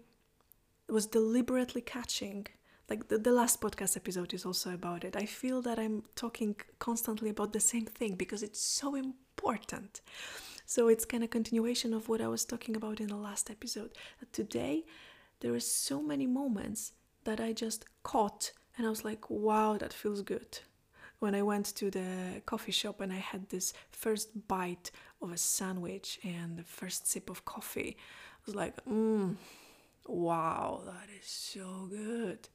was 0.89 1.05
deliberately 1.05 1.81
catching 1.81 2.47
like 2.89 3.07
the, 3.07 3.17
the 3.17 3.31
last 3.31 3.61
podcast 3.61 3.95
episode 3.95 4.33
is 4.33 4.45
also 4.45 4.73
about 4.73 5.03
it. 5.03 5.15
I 5.15 5.25
feel 5.25 5.61
that 5.61 5.79
I'm 5.79 6.03
talking 6.15 6.55
constantly 6.79 7.29
about 7.29 7.53
the 7.53 7.59
same 7.59 7.85
thing 7.85 8.15
because 8.15 8.43
it's 8.43 8.59
so 8.59 8.95
important. 8.95 10.01
So 10.65 10.87
it's 10.87 11.05
kind 11.05 11.23
of 11.23 11.29
continuation 11.29 11.93
of 11.93 12.09
what 12.09 12.21
I 12.21 12.27
was 12.27 12.45
talking 12.45 12.75
about 12.75 12.99
in 12.99 13.07
the 13.07 13.15
last 13.15 13.49
episode. 13.49 13.91
Today, 14.31 14.85
there 15.39 15.53
are 15.53 15.59
so 15.59 16.01
many 16.01 16.27
moments 16.27 16.93
that 17.25 17.39
I 17.39 17.53
just 17.53 17.85
caught 18.03 18.51
and 18.77 18.87
I 18.87 18.89
was 18.89 19.05
like, 19.05 19.29
wow, 19.29 19.77
that 19.77 19.93
feels 19.93 20.21
good. 20.21 20.59
When 21.19 21.35
I 21.35 21.41
went 21.41 21.67
to 21.75 21.89
the 21.89 22.41
coffee 22.45 22.71
shop 22.71 22.99
and 22.99 23.13
I 23.13 23.17
had 23.17 23.49
this 23.49 23.73
first 23.91 24.47
bite 24.47 24.91
of 25.21 25.31
a 25.31 25.37
sandwich 25.37 26.19
and 26.23 26.57
the 26.57 26.63
first 26.63 27.07
sip 27.07 27.29
of 27.29 27.45
coffee, 27.45 27.95
I 27.97 28.41
was 28.45 28.55
like, 28.55 28.83
mmm, 28.85 29.35
wow, 30.07 30.81
that 30.85 31.09
is 31.19 31.27
so 31.27 31.87
good. 31.89 32.49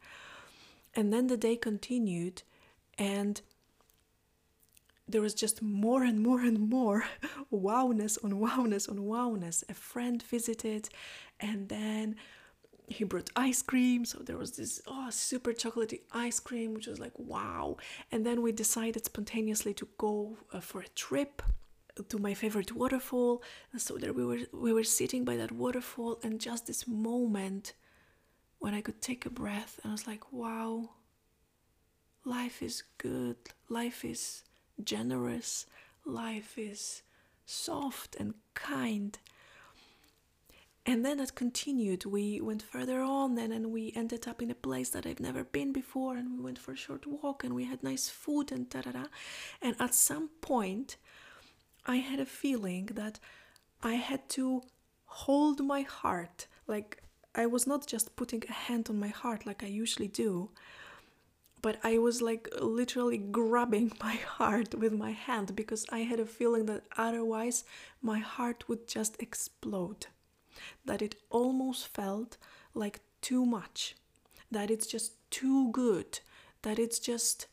And 0.95 1.12
then 1.12 1.26
the 1.26 1.37
day 1.37 1.57
continued, 1.57 2.43
and 2.99 3.40
there 5.07 5.23
was 5.23 5.35
just 5.35 5.62
more 5.62 6.02
and 6.02 6.21
more 6.21 6.40
and 6.40 6.59
more 6.59 7.05
wowness 7.52 8.19
on 8.23 8.33
wowness 8.33 8.88
on 8.88 8.99
wowness. 8.99 9.64
A 9.69 9.75
friend 9.75 10.23
visited, 10.23 10.88
and 11.40 11.69
then 11.69 12.17
he 12.87 13.05
brought 13.05 13.31
ice 13.37 13.62
cream. 13.62 14.05
So 14.05 14.19
there 14.19 14.37
was 14.37 14.52
this 14.52 14.81
oh 14.87 15.09
super 15.11 15.52
chocolatey 15.52 16.00
ice 16.12 16.40
cream, 16.40 16.75
which 16.75 16.87
was 16.87 16.99
like 16.99 17.17
wow. 17.19 17.76
And 18.11 18.25
then 18.26 18.43
we 18.43 18.52
decided 18.52 19.05
spontaneously 19.05 19.75
to 19.75 19.88
go 19.99 20.37
uh, 20.52 20.61
for 20.61 20.81
a 20.81 20.88
trip 20.88 21.43
to 22.05 22.19
my 22.19 22.35
favorite 22.35 22.73
waterfall. 22.73 23.43
And 23.73 23.81
so 23.81 23.97
there 23.99 24.12
we 24.12 24.25
were 24.25 24.40
we 24.52 24.73
were 24.73 24.85
sitting 24.85 25.25
by 25.25 25.37
that 25.37 25.52
waterfall, 25.52 26.19
and 26.23 26.40
just 26.40 26.67
this 26.67 26.87
moment 26.87 27.75
when 28.59 28.75
I 28.75 28.81
could 28.81 29.00
take 29.00 29.25
a 29.26 29.31
breath, 29.31 29.78
and 29.83 29.90
I 29.90 29.95
was 29.95 30.07
like, 30.07 30.33
wow. 30.33 30.90
Life 32.25 32.62
is 32.62 32.83
good. 32.99 33.37
Life 33.71 34.05
is 34.05 34.43
generous. 34.85 35.64
Life 36.05 36.59
is 36.59 37.02
soft 37.47 38.17
and 38.17 38.35
kind. 38.52 39.19
And 40.85 41.05
then 41.05 41.21
it 41.21 41.35
continued. 41.35 42.05
We 42.05 42.40
went 42.40 42.62
further 42.62 43.00
on 43.00 43.38
and, 43.38 43.52
and 43.52 43.73
we 43.73 43.93
ended 43.95 44.26
up 44.26 44.43
in 44.43 44.50
a 44.50 44.55
place 44.55 44.90
that 44.90 45.07
I've 45.07 45.21
never 45.21 45.45
been 45.45 45.73
before. 45.73 46.17
And 46.17 46.38
we 46.38 46.45
went 46.45 46.59
for 46.59 46.73
a 46.73 46.76
short 46.76 47.07
walk 47.07 47.45
and 47.45 47.55
we 47.55 47.64
had 47.64 47.83
nice 47.83 48.09
food 48.09 48.52
and 48.52 48.69
da 48.69 48.83
da 48.83 48.93
da. 48.93 49.05
And 49.62 49.76
at 49.78 49.95
some 49.95 50.28
point, 50.40 50.97
I 51.88 51.97
had 51.97 52.21
a 52.21 52.26
feeling 52.26 52.90
that 52.92 53.18
I 53.83 53.95
had 53.95 54.28
to 54.30 54.62
hold 55.07 55.64
my 55.64 55.80
heart. 55.80 56.47
Like 56.66 57.02
I 57.35 57.47
was 57.47 57.66
not 57.66 57.87
just 57.87 58.14
putting 58.14 58.45
a 58.49 58.52
hand 58.52 58.88
on 58.90 59.00
my 59.00 59.09
heart 59.09 59.47
like 59.47 59.62
I 59.62 59.68
usually 59.68 60.09
do, 60.09 60.50
but 61.62 61.78
I 61.83 61.97
was 61.97 62.21
like 62.21 62.49
literally 62.61 63.16
grabbing 63.16 63.92
my 64.02 64.16
heart 64.16 64.75
with 64.75 64.92
my 64.92 65.12
hand 65.12 65.57
because 65.57 65.87
I 65.90 66.00
had 66.00 66.21
a 66.21 66.26
feeling 66.26 66.66
that 66.66 66.85
otherwise 66.99 67.64
my 68.02 68.18
heart 68.18 68.68
would 68.68 68.87
just 68.87 69.21
explode. 69.21 70.07
That 70.85 71.00
it 71.00 71.14
almost 71.30 71.88
felt 71.88 72.37
like 72.75 73.00
too 73.23 73.47
much, 73.47 73.97
that 74.50 74.71
it's 74.71 74.87
just 74.87 75.12
too 75.30 75.71
good, 75.73 76.21
that 76.62 76.78
it's 76.78 76.99
just 76.99 77.47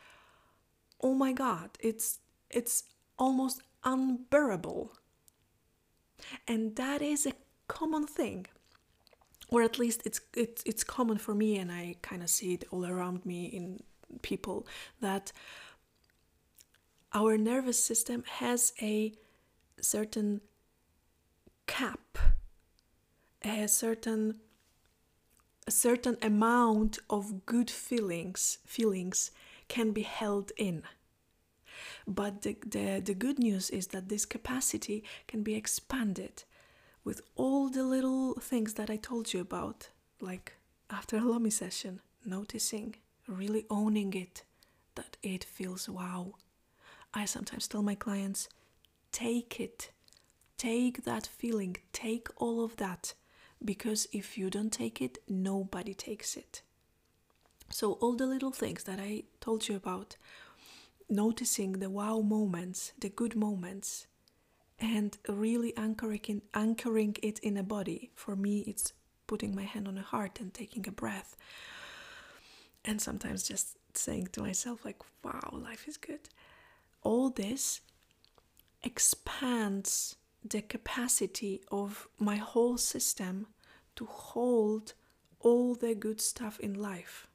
oh 1.02 1.14
my 1.14 1.32
god, 1.32 1.70
it's 1.80 2.20
it's 2.50 2.84
almost 3.18 3.62
unbearable. 3.86 4.92
And 6.48 6.76
that 6.76 7.02
is 7.02 7.26
a 7.26 7.34
common 7.68 8.06
thing 8.08 8.48
or 9.50 9.62
at 9.62 9.80
least 9.80 10.02
it's 10.06 10.22
it's 10.36 10.64
it's 10.66 10.84
common 10.84 11.18
for 11.18 11.34
me 11.34 11.58
and 11.58 11.72
I 11.72 11.96
kind 12.02 12.24
of 12.24 12.30
see 12.30 12.54
it 12.54 12.66
all 12.72 12.86
around 12.86 13.26
me 13.26 13.46
in 13.46 13.80
people 14.22 14.68
that 15.02 15.32
our 17.14 17.38
nervous 17.38 17.84
system 17.84 18.24
has 18.40 18.74
a 18.82 19.14
certain 19.80 20.42
cap 21.68 22.18
a 23.44 23.68
certain 23.68 24.36
a 25.68 25.72
certain 25.72 26.18
amount 26.22 27.00
of 27.10 27.46
good 27.46 27.70
feelings 27.70 28.60
feelings 28.66 29.32
can 29.68 29.92
be 29.92 30.04
held 30.04 30.52
in 30.58 30.84
but 32.08 32.42
the, 32.42 32.58
the, 32.66 33.02
the 33.04 33.14
good 33.14 33.40
news 33.40 33.70
is 33.70 33.88
that 33.88 34.10
this 34.10 34.26
capacity 34.26 35.04
can 35.28 35.44
be 35.44 35.56
expanded 35.56 36.44
with 37.04 37.22
all 37.36 37.70
the 37.70 37.84
little 37.84 38.34
things 38.36 38.74
that 38.74 38.90
I 38.90 38.96
told 38.98 39.34
you 39.34 39.40
about, 39.40 39.90
like 40.20 40.54
after 40.90 41.18
a 41.18 41.22
Lomi 41.22 41.52
session, 41.52 42.02
noticing, 42.26 42.96
really 43.28 43.66
owning 43.70 44.14
it, 44.14 44.44
that 44.96 45.18
it 45.22 45.44
feels 45.44 45.88
wow. 45.88 46.34
I 47.14 47.26
sometimes 47.26 47.68
tell 47.68 47.84
my 47.84 47.96
clients, 47.96 48.50
take 49.12 49.60
it, 49.60 49.92
take 50.58 51.04
that 51.06 51.28
feeling, 51.28 51.78
take 51.94 52.28
all 52.38 52.64
of 52.64 52.76
that, 52.78 53.14
because 53.64 54.08
if 54.12 54.38
you 54.38 54.50
don't 54.50 54.72
take 54.72 55.02
it, 55.02 55.20
nobody 55.30 55.94
takes 55.94 56.36
it. 56.36 56.62
So, 57.70 57.94
all 57.94 58.14
the 58.14 58.28
little 58.28 58.52
things 58.52 58.84
that 58.84 59.00
I 59.00 59.24
told 59.42 59.68
you 59.68 59.76
about, 59.76 60.18
noticing 61.10 61.74
the 61.74 61.90
wow 61.90 62.20
moments, 62.22 62.94
the 63.00 63.10
good 63.10 63.36
moments, 63.36 64.08
and 64.80 65.18
really 65.28 65.76
anchoring, 65.78 66.42
anchoring 66.54 67.16
it 67.22 67.40
in 67.40 67.58
a 67.58 67.64
body. 67.64 68.12
For 68.16 68.36
me, 68.36 68.60
it's 68.68 68.94
putting 69.28 69.56
my 69.56 69.64
hand 69.64 69.88
on 69.88 69.98
a 69.98 70.02
heart 70.02 70.40
and 70.40 70.54
taking 70.54 70.88
a 70.88 70.92
breath. 70.92 71.36
And 72.84 73.02
sometimes 73.02 73.48
just 73.48 73.78
saying 73.94 74.30
to 74.34 74.42
myself, 74.42 74.86
like, 74.86 75.02
wow, 75.24 75.50
life 75.52 75.88
is 75.88 75.98
good. 75.98 76.30
All 77.02 77.30
this 77.30 77.82
expands 78.84 80.16
the 80.44 80.62
capacity 80.62 81.62
of 81.72 82.08
my 82.20 82.36
whole 82.36 82.78
system 82.78 83.48
to 83.96 84.06
hold 84.06 84.94
all 85.40 85.74
the 85.74 85.96
good 85.96 86.22
stuff 86.22 86.60
in 86.60 86.74
life. 86.74 87.28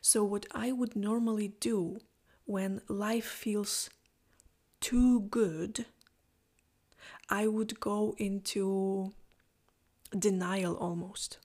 So, 0.00 0.22
what 0.24 0.46
I 0.52 0.72
would 0.72 0.94
normally 0.94 1.48
do 1.60 1.98
when 2.44 2.80
life 2.88 3.26
feels 3.26 3.90
too 4.80 5.20
good, 5.22 5.86
I 7.28 7.46
would 7.46 7.80
go 7.80 8.14
into 8.18 9.12
denial 10.18 10.74
almost. 10.74 11.38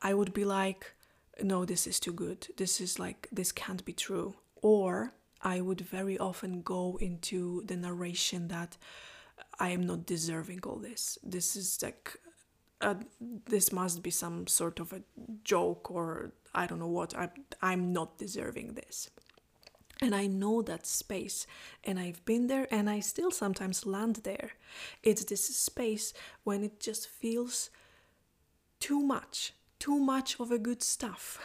I 0.00 0.14
would 0.14 0.32
be 0.32 0.44
like, 0.44 0.94
no, 1.42 1.64
this 1.64 1.86
is 1.86 2.00
too 2.00 2.12
good. 2.12 2.48
This 2.56 2.80
is 2.80 2.98
like, 2.98 3.28
this 3.30 3.52
can't 3.52 3.84
be 3.84 3.92
true. 3.92 4.34
Or 4.56 5.12
I 5.40 5.60
would 5.60 5.80
very 5.80 6.18
often 6.18 6.62
go 6.62 6.98
into 7.00 7.62
the 7.66 7.76
narration 7.76 8.48
that 8.48 8.76
I 9.58 9.70
am 9.70 9.86
not 9.86 10.06
deserving 10.06 10.60
all 10.64 10.76
this. 10.76 11.18
This 11.22 11.56
is 11.56 11.78
like, 11.82 12.18
uh, 12.80 12.94
this 13.20 13.72
must 13.72 14.02
be 14.02 14.10
some 14.10 14.46
sort 14.46 14.80
of 14.80 14.92
a 14.92 15.02
joke 15.44 15.90
or 15.90 16.32
I 16.54 16.66
don't 16.66 16.78
know 16.78 16.88
what. 16.88 17.16
I'm, 17.16 17.30
I'm 17.60 17.92
not 17.92 18.18
deserving 18.18 18.74
this. 18.74 19.10
And 20.02 20.16
I 20.16 20.26
know 20.26 20.62
that 20.62 20.84
space, 20.84 21.46
and 21.84 21.96
I've 21.96 22.24
been 22.24 22.48
there, 22.48 22.66
and 22.72 22.90
I 22.90 22.98
still 22.98 23.30
sometimes 23.30 23.86
land 23.86 24.16
there. 24.24 24.50
It's 25.04 25.24
this 25.24 25.44
space 25.56 26.12
when 26.42 26.64
it 26.64 26.80
just 26.80 27.06
feels 27.06 27.70
too 28.80 29.00
much, 29.00 29.52
too 29.78 30.00
much 30.00 30.40
of 30.40 30.50
a 30.50 30.58
good 30.58 30.82
stuff. 30.82 31.38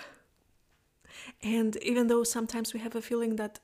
And 1.43 1.77
even 1.83 2.07
though 2.07 2.23
sometimes 2.23 2.73
we 2.73 2.79
have 2.79 2.95
a 2.95 3.01
feeling 3.01 3.35
that, 3.35 3.59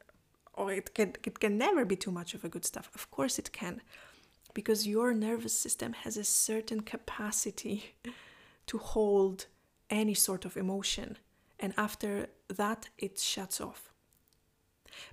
oh, 0.55 0.67
it 0.67 0.93
can, 0.93 1.13
it 1.23 1.39
can 1.39 1.57
never 1.57 1.85
be 1.85 1.95
too 1.95 2.11
much 2.11 2.35
of 2.35 2.45
a 2.45 2.49
good 2.49 2.63
stuff, 2.63 2.91
of 2.93 3.09
course 3.09 3.39
it 3.39 3.51
can, 3.51 3.81
because 4.53 4.87
your 4.87 5.11
nervous 5.11 5.57
system 5.57 5.93
has 5.93 6.17
a 6.17 6.23
certain 6.23 6.81
capacity 6.81 7.95
to 8.67 8.77
hold 8.77 9.47
any 9.89 10.13
sort 10.13 10.45
of 10.45 10.55
emotion. 10.55 11.17
And 11.59 11.73
after 11.77 12.27
that, 12.47 12.89
it 12.99 13.17
shuts 13.17 13.59
off 13.59 13.92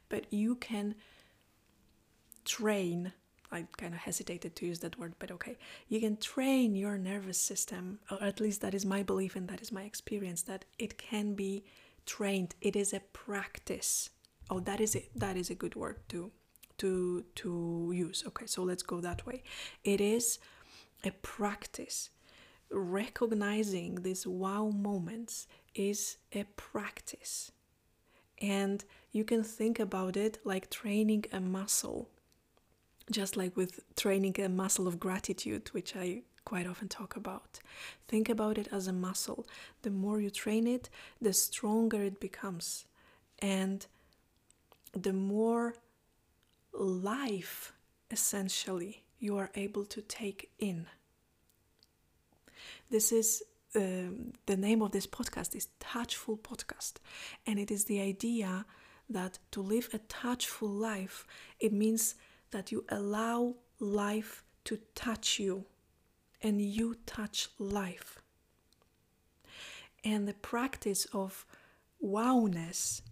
but 0.09 0.33
you 0.33 0.55
can 0.57 0.95
train 2.45 3.12
I 3.53 3.66
kind 3.77 3.95
of 3.95 4.01
hesitated 4.01 4.55
to 4.57 4.66
use 4.66 4.79
that 4.81 4.99
word, 4.99 5.14
but 5.19 5.31
okay. 5.33 5.59
You 5.88 6.01
can 6.01 6.16
train 6.16 6.77
your 6.77 6.97
nervous 6.99 7.38
system, 7.38 7.99
or 8.11 8.23
at 8.23 8.40
least 8.40 8.61
that 8.61 8.75
is 8.75 8.87
my 8.87 9.03
belief 9.03 9.35
and 9.35 9.49
that 9.49 9.61
is 9.61 9.73
my 9.73 9.83
experience, 9.83 10.43
that 10.43 10.64
it 10.79 10.99
can 10.99 11.35
be 11.35 11.64
trained. 12.07 12.55
It 12.61 12.77
is 12.77 12.93
a 12.93 13.01
practice. 13.12 14.11
Oh, 14.49 14.61
that 14.61 14.81
is 14.81 14.95
it. 14.95 15.11
That 15.16 15.37
is 15.37 15.51
a 15.51 15.55
good 15.55 15.75
word 15.75 15.97
to 16.11 16.31
to 16.79 17.25
to 17.37 17.93
use. 17.95 18.25
Okay, 18.27 18.47
so 18.47 18.62
let's 18.62 18.83
go 18.83 19.01
that 19.01 19.27
way. 19.27 19.43
It 19.85 20.01
is 20.01 20.38
a 21.05 21.11
practice. 21.11 22.11
Recognizing 22.71 24.03
these 24.03 24.27
wow 24.27 24.69
moments 24.69 25.49
is 25.75 26.19
a 26.33 26.45
practice. 26.57 27.51
And 28.40 28.85
you 29.12 29.25
can 29.25 29.42
think 29.42 29.79
about 29.81 30.16
it 30.16 30.38
like 30.44 30.70
training 30.70 31.25
a 31.33 31.40
muscle, 31.40 32.09
just 33.11 33.37
like 33.37 33.57
with 33.57 33.81
training 33.96 34.40
a 34.40 34.49
muscle 34.49 34.87
of 34.87 35.01
gratitude, 35.01 35.68
which 35.73 35.96
I 35.96 36.23
quite 36.44 36.66
often 36.66 36.88
talk 36.88 37.16
about. 37.16 37.61
Think 38.09 38.29
about 38.29 38.59
it 38.59 38.68
as 38.73 38.87
a 38.87 38.92
muscle. 38.92 39.46
The 39.83 39.90
more 39.90 40.20
you 40.20 40.31
train 40.31 40.66
it, 40.66 40.88
the 41.20 41.33
stronger 41.33 42.03
it 42.03 42.20
becomes. 42.20 42.87
And 43.40 43.87
the 44.92 45.12
more 45.12 45.75
life, 46.73 47.73
essentially, 48.11 49.05
you 49.18 49.37
are 49.37 49.51
able 49.55 49.85
to 49.87 50.01
take 50.03 50.51
in. 50.59 50.87
This 52.90 53.12
is 53.12 53.42
um, 53.75 54.33
the 54.46 54.57
name 54.57 54.83
of 54.83 54.90
this 54.90 55.07
podcast 55.07 55.55
is 55.55 55.68
Touchful 55.79 56.37
Podcast, 56.37 56.94
and 57.46 57.59
it 57.59 57.70
is 57.70 57.85
the 57.85 58.01
idea 58.01 58.66
that 59.11 59.38
to 59.51 59.61
live 59.61 59.90
a 59.92 59.99
touchful 59.99 60.68
life, 60.68 61.27
it 61.59 61.73
means 61.73 62.14
that 62.53 62.73
you 62.73 62.85
allow 62.88 63.57
life 63.79 64.44
to 64.64 64.79
touch 64.94 65.38
you, 65.38 65.64
and 66.42 66.61
you 66.62 66.96
touch 67.05 67.49
life. 67.59 68.23
And 70.05 70.27
the 70.27 70.35
practice 70.35 71.07
of 71.12 71.44
wowness 72.03 73.03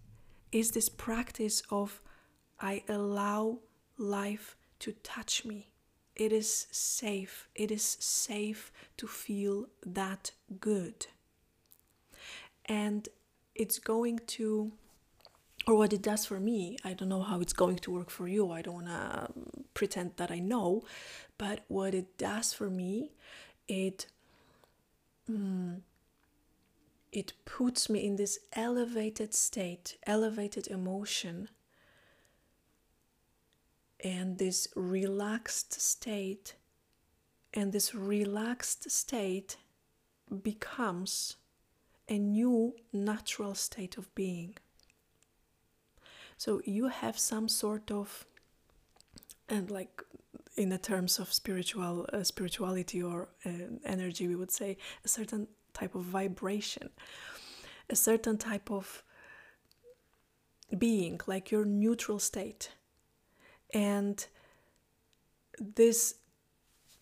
is 0.52 0.70
this 0.70 0.88
practice 0.88 1.62
of 1.70 2.00
I 2.60 2.82
allow 2.88 3.58
life 3.98 4.56
to 4.80 4.92
touch 5.02 5.44
me. 5.44 5.68
It 6.16 6.32
is 6.32 6.66
safe. 6.70 7.48
It 7.54 7.70
is 7.70 7.96
safe 8.00 8.72
to 8.96 9.06
feel 9.06 9.66
that 9.84 10.32
good. 10.58 11.06
And 12.64 13.08
it's 13.54 13.78
going 13.78 14.20
to, 14.28 14.72
or 15.66 15.76
what 15.76 15.92
it 15.92 16.02
does 16.02 16.24
for 16.24 16.40
me, 16.40 16.78
I 16.84 16.94
don't 16.94 17.08
know 17.08 17.22
how 17.22 17.40
it's 17.40 17.52
going 17.52 17.76
to 17.78 17.90
work 17.90 18.10
for 18.10 18.26
you. 18.26 18.50
I 18.50 18.62
don't 18.62 18.74
want 18.74 18.86
to 18.86 19.28
pretend 19.74 20.12
that 20.16 20.30
I 20.30 20.38
know. 20.38 20.84
But 21.36 21.64
what 21.68 21.94
it 21.94 22.16
does 22.18 22.52
for 22.52 22.70
me, 22.70 23.12
it. 23.66 24.06
Mm, 25.30 25.82
it 27.10 27.32
puts 27.44 27.88
me 27.88 28.04
in 28.06 28.16
this 28.16 28.38
elevated 28.52 29.34
state, 29.34 29.96
elevated 30.06 30.66
emotion, 30.68 31.48
and 34.04 34.38
this 34.38 34.68
relaxed 34.76 35.80
state. 35.80 36.54
And 37.54 37.72
this 37.72 37.94
relaxed 37.94 38.90
state 38.90 39.56
becomes 40.42 41.36
a 42.08 42.18
new 42.18 42.74
natural 42.92 43.54
state 43.54 43.96
of 43.96 44.14
being. 44.14 44.56
So 46.38 46.62
you 46.64 46.86
have 46.86 47.18
some 47.18 47.48
sort 47.48 47.90
of, 47.90 48.24
and 49.48 49.70
like 49.70 50.02
in 50.56 50.68
the 50.68 50.78
terms 50.78 51.18
of 51.18 51.32
spiritual 51.32 52.06
uh, 52.12 52.22
spirituality 52.22 53.02
or 53.02 53.28
uh, 53.44 53.50
energy, 53.84 54.28
we 54.28 54.36
would 54.36 54.52
say 54.52 54.76
a 55.04 55.08
certain 55.08 55.48
type 55.74 55.96
of 55.96 56.02
vibration, 56.02 56.90
a 57.90 57.96
certain 57.96 58.38
type 58.38 58.70
of 58.70 59.02
being, 60.78 61.20
like 61.26 61.50
your 61.50 61.64
neutral 61.64 62.20
state. 62.20 62.70
And 63.74 64.24
this 65.58 66.14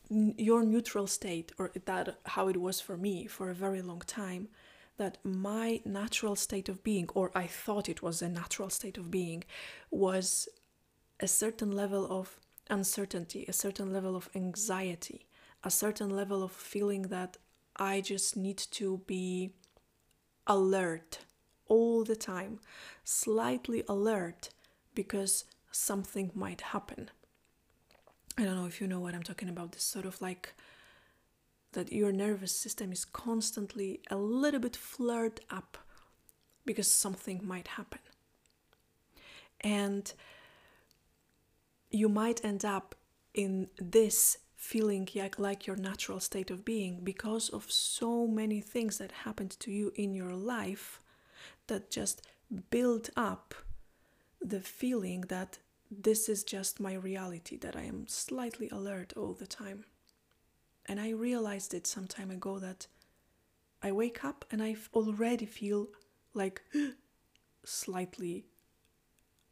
your 0.09 0.65
neutral 0.65 1.07
state 1.07 1.53
or 1.59 1.73
that 1.85 2.19
how 2.25 2.49
it 2.49 2.57
was 2.57 2.81
for 2.81 2.97
me 2.97 3.27
for 3.27 3.51
a 3.51 3.55
very 3.55 3.83
long 3.83 4.01
time 4.07 4.49
that 4.99 5.19
my 5.25 5.81
natural 5.85 6.37
state 6.37 6.69
of 6.69 6.83
being 6.83 7.09
or 7.15 7.31
i 7.35 7.47
thought 7.47 7.89
it 7.89 8.03
was 8.03 8.23
a 8.23 8.29
natural 8.29 8.71
state 8.71 8.99
of 8.99 9.11
being 9.11 9.45
was 9.91 10.49
a 11.21 11.29
certain 11.29 11.73
level 11.73 12.07
of 12.11 12.39
uncertainty 12.71 13.45
a 13.49 13.53
certain 13.53 13.93
level 13.93 14.17
of 14.17 14.29
anxiety 14.35 15.27
a 15.65 15.71
certain 15.71 16.11
level 16.11 16.43
of 16.43 16.53
feeling 16.53 17.03
that 17.03 17.37
I 17.77 18.01
just 18.01 18.37
need 18.37 18.57
to 18.57 19.03
be 19.07 19.53
alert 20.47 21.19
all 21.67 22.05
the 22.05 22.17
time, 22.17 22.61
slightly 23.05 23.83
alert 23.89 24.51
because 24.95 25.45
something 25.71 26.31
might 26.35 26.61
happen. 26.61 27.11
I 28.39 28.45
don't 28.45 28.57
know 28.57 28.67
if 28.67 28.81
you 28.81 28.87
know 28.87 29.01
what 29.01 29.15
I'm 29.15 29.23
talking 29.23 29.49
about. 29.49 29.73
This 29.73 29.83
sort 29.83 30.07
of 30.07 30.21
like 30.23 30.55
that 31.73 31.93
your 31.93 32.13
nervous 32.13 32.53
system 32.53 32.93
is 32.93 33.05
constantly 33.05 34.01
a 34.11 34.17
little 34.17 34.61
bit 34.61 34.77
flared 34.77 35.41
up 35.51 35.79
because 36.65 36.91
something 36.91 37.41
might 37.45 37.69
happen. 37.69 38.01
And 39.61 40.13
you 41.91 42.09
might 42.09 42.45
end 42.45 42.65
up 42.65 42.95
in 43.35 43.69
this 43.79 44.39
feeling 44.57 45.09
like 45.39 45.67
your 45.67 45.77
natural 45.77 46.19
state 46.19 46.51
of 46.51 46.65
being 46.65 47.01
because 47.05 47.49
of 47.51 47.71
so 47.71 48.27
many 48.27 48.61
things 48.61 48.99
that 48.99 49.13
happened 49.13 49.59
to 49.61 49.71
you 49.71 49.93
in 49.95 50.15
your 50.15 50.33
life 50.33 51.01
that 51.69 51.91
just 51.91 52.27
build 52.71 53.11
up 53.17 53.55
the 54.41 54.61
feeling 54.61 55.23
that 55.29 55.59
this 55.91 56.29
is 56.29 56.43
just 56.43 56.81
my 56.81 56.95
reality, 56.95 57.57
that 57.59 57.77
I 57.77 57.83
am 57.83 58.07
slightly 58.09 58.69
alert 58.71 59.13
all 59.17 59.35
the 59.35 59.47
time. 59.47 59.85
And 60.87 61.01
I 61.01 61.11
realized 61.11 61.75
it 61.75 61.87
some 61.87 62.07
time 62.07 62.31
ago 62.31 62.59
that 62.59 62.87
I 63.83 63.93
wake 63.93 64.25
up 64.25 64.45
and 64.51 64.63
I 64.63 64.77
already 64.95 65.47
feel 65.47 65.89
like 66.33 66.63
slightly 67.65 68.47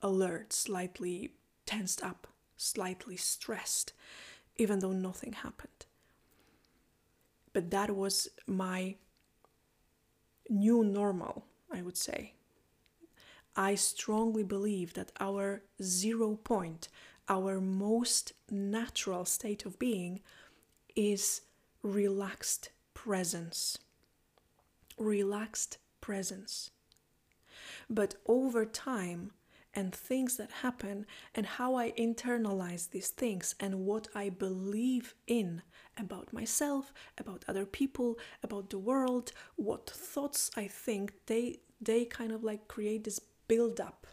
alert, 0.01 0.53
slightly 0.53 1.35
tensed 1.67 2.03
up, 2.03 2.27
slightly 2.57 3.17
stressed 3.17 3.93
even 4.57 4.79
though 4.79 4.93
nothing 4.93 5.33
happened. 5.33 5.87
But 7.53 7.71
that 7.71 7.91
was 7.95 8.29
my 8.47 8.97
new 10.49 10.85
normal, 10.85 11.47
I 11.73 11.83
would 11.83 11.97
say. 11.97 12.35
I 13.57 13.77
strongly 13.77 14.43
believe 14.43 14.95
that 14.95 15.13
our 15.21 15.63
zero 15.81 16.37
point, 16.37 16.89
our 17.29 17.61
most 17.61 18.33
natural 18.51 19.25
state 19.25 19.65
of 19.65 19.79
being, 19.79 20.21
is 20.97 21.43
relaxed 21.83 22.71
presence. 22.95 23.79
Relaxed 24.99 25.79
presence. 26.01 26.71
But 27.89 28.15
over 28.27 28.65
time, 28.65 29.33
and 29.75 29.95
things 29.95 30.37
that 30.37 30.51
happen 30.63 31.07
and 31.35 31.47
how 31.47 31.75
I 31.75 31.93
internalize 31.93 32.91
these 32.91 33.09
things 33.09 33.55
and 33.59 33.85
what 33.85 34.09
I 34.15 34.29
believe 34.29 35.15
in 35.27 35.63
about 35.99 36.33
myself, 36.33 36.93
about 37.19 37.45
other 37.49 37.67
people, 37.67 38.19
about 38.43 38.71
the 38.71 38.79
world, 38.79 39.33
what 39.57 39.91
thoughts 39.91 40.51
I 40.57 40.69
think 40.69 41.13
they 41.27 41.61
they 41.81 42.05
kind 42.05 42.33
of 42.33 42.43
like 42.43 42.69
create 42.69 43.05
this 43.05 43.21
build 43.49 43.81
up. 43.81 44.07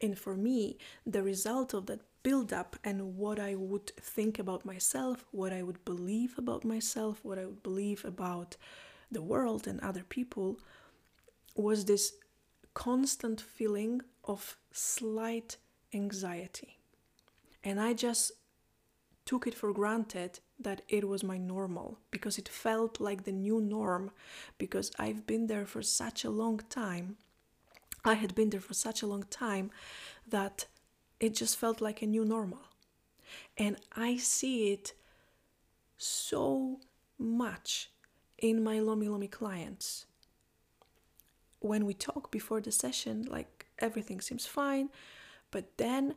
And 0.00 0.18
for 0.18 0.36
me, 0.36 0.76
the 1.06 1.22
result 1.22 1.72
of 1.72 1.86
that 1.86 2.00
build 2.24 2.52
up 2.52 2.76
and 2.82 3.16
what 3.16 3.38
I 3.38 3.54
would 3.54 3.92
think 4.00 4.40
about 4.40 4.64
myself, 4.64 5.24
what 5.30 5.52
I 5.52 5.62
would 5.62 5.84
believe 5.84 6.36
about 6.36 6.64
myself, 6.64 7.20
what 7.22 7.38
I 7.38 7.44
would 7.44 7.62
believe 7.62 8.04
about 8.04 8.56
the 9.12 9.22
world 9.22 9.68
and 9.68 9.78
other 9.80 10.02
people 10.02 10.58
was 11.54 11.84
this 11.84 12.14
constant 12.72 13.40
feeling 13.40 14.02
of 14.24 14.56
slight 14.72 15.58
anxiety. 15.92 16.78
And 17.62 17.78
I 17.78 17.92
just 17.92 18.32
took 19.26 19.46
it 19.46 19.54
for 19.54 19.72
granted 19.72 20.40
that 20.58 20.82
it 20.88 21.06
was 21.06 21.22
my 21.22 21.38
normal 21.38 21.98
because 22.10 22.38
it 22.38 22.48
felt 22.48 23.00
like 23.00 23.24
the 23.24 23.32
new 23.32 23.60
norm 23.60 24.10
because 24.58 24.90
I've 24.98 25.26
been 25.26 25.46
there 25.46 25.66
for 25.66 25.82
such 25.82 26.24
a 26.24 26.30
long 26.30 26.60
time. 26.68 27.16
I 28.04 28.14
had 28.14 28.34
been 28.34 28.50
there 28.50 28.60
for 28.60 28.74
such 28.74 29.02
a 29.02 29.06
long 29.06 29.24
time 29.30 29.70
that 30.28 30.66
it 31.20 31.34
just 31.34 31.56
felt 31.56 31.80
like 31.80 32.02
a 32.02 32.06
new 32.06 32.24
normal. 32.24 32.62
And 33.56 33.76
I 33.94 34.16
see 34.16 34.72
it 34.72 34.92
so 35.96 36.80
much 37.18 37.90
in 38.38 38.62
my 38.62 38.80
Lomi 38.80 39.08
Lomi 39.08 39.28
clients. 39.28 40.06
When 41.60 41.86
we 41.86 41.94
talk 41.94 42.30
before 42.30 42.60
the 42.60 42.72
session, 42.72 43.22
like 43.22 43.66
everything 43.78 44.20
seems 44.20 44.46
fine. 44.46 44.90
But 45.50 45.78
then 45.78 46.14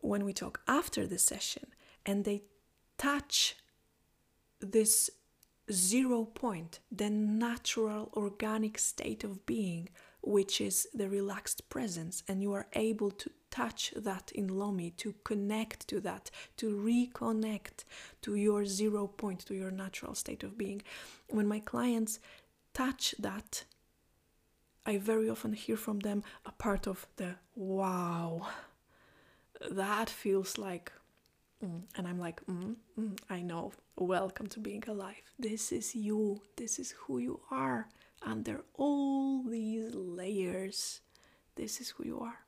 when 0.00 0.24
we 0.24 0.32
talk 0.32 0.60
after 0.66 1.06
the 1.06 1.18
session 1.18 1.66
and 2.04 2.24
they 2.24 2.42
touch 2.96 3.56
this 4.60 5.10
zero 5.70 6.24
point, 6.24 6.78
the 6.90 7.10
natural 7.10 8.10
organic 8.14 8.78
state 8.78 9.24
of 9.24 9.44
being, 9.46 9.88
which 10.26 10.60
is 10.60 10.88
the 10.92 11.08
relaxed 11.08 11.68
presence, 11.70 12.24
and 12.26 12.42
you 12.42 12.52
are 12.52 12.66
able 12.72 13.12
to 13.12 13.30
touch 13.50 13.94
that 13.96 14.32
in 14.32 14.48
Lomi, 14.48 14.90
to 14.90 15.14
connect 15.22 15.86
to 15.86 16.00
that, 16.00 16.30
to 16.56 16.66
reconnect 16.76 17.84
to 18.22 18.34
your 18.34 18.66
zero 18.66 19.06
point, 19.06 19.46
to 19.46 19.54
your 19.54 19.70
natural 19.70 20.16
state 20.16 20.42
of 20.42 20.58
being. 20.58 20.82
When 21.28 21.46
my 21.46 21.60
clients 21.60 22.18
touch 22.74 23.14
that, 23.20 23.64
I 24.84 24.98
very 24.98 25.30
often 25.30 25.52
hear 25.52 25.76
from 25.76 26.00
them 26.00 26.24
a 26.44 26.50
part 26.50 26.88
of 26.88 27.06
the 27.16 27.36
wow, 27.54 28.48
that 29.70 30.10
feels 30.10 30.58
like, 30.58 30.90
mm. 31.64 31.82
and 31.96 32.08
I'm 32.08 32.18
like, 32.18 32.44
mm, 32.46 32.74
mm, 32.98 33.16
I 33.30 33.42
know, 33.42 33.72
welcome 33.96 34.48
to 34.48 34.58
being 34.58 34.82
alive. 34.88 35.22
This 35.38 35.70
is 35.70 35.94
you, 35.94 36.42
this 36.56 36.80
is 36.80 36.94
who 36.98 37.18
you 37.18 37.40
are 37.50 37.86
under 38.22 38.62
all 38.74 39.42
these 39.42 39.94
layers. 39.94 41.00
This 41.54 41.80
is 41.80 41.90
who 41.90 42.04
you 42.04 42.20
are. 42.20 42.40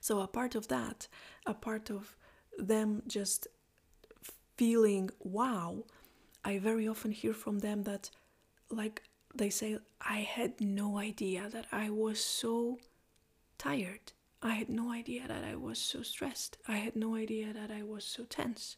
So, 0.00 0.20
a 0.20 0.26
part 0.26 0.54
of 0.54 0.68
that, 0.68 1.08
a 1.46 1.54
part 1.54 1.90
of 1.90 2.16
them 2.58 3.02
just 3.06 3.46
feeling 4.56 5.10
wow, 5.20 5.84
I 6.44 6.58
very 6.58 6.86
often 6.88 7.12
hear 7.12 7.32
from 7.32 7.60
them 7.60 7.84
that, 7.84 8.10
like, 8.68 9.02
they 9.34 9.50
say, 9.50 9.78
I 10.00 10.20
had 10.20 10.60
no 10.60 10.98
idea 10.98 11.48
that 11.50 11.66
I 11.72 11.90
was 11.90 12.22
so 12.22 12.78
tired. 13.58 14.12
I 14.42 14.54
had 14.54 14.68
no 14.68 14.90
idea 14.90 15.28
that 15.28 15.44
I 15.44 15.54
was 15.54 15.78
so 15.78 16.02
stressed. 16.02 16.58
I 16.66 16.76
had 16.76 16.96
no 16.96 17.14
idea 17.14 17.52
that 17.52 17.70
I 17.70 17.82
was 17.84 18.04
so 18.04 18.24
tense. 18.24 18.76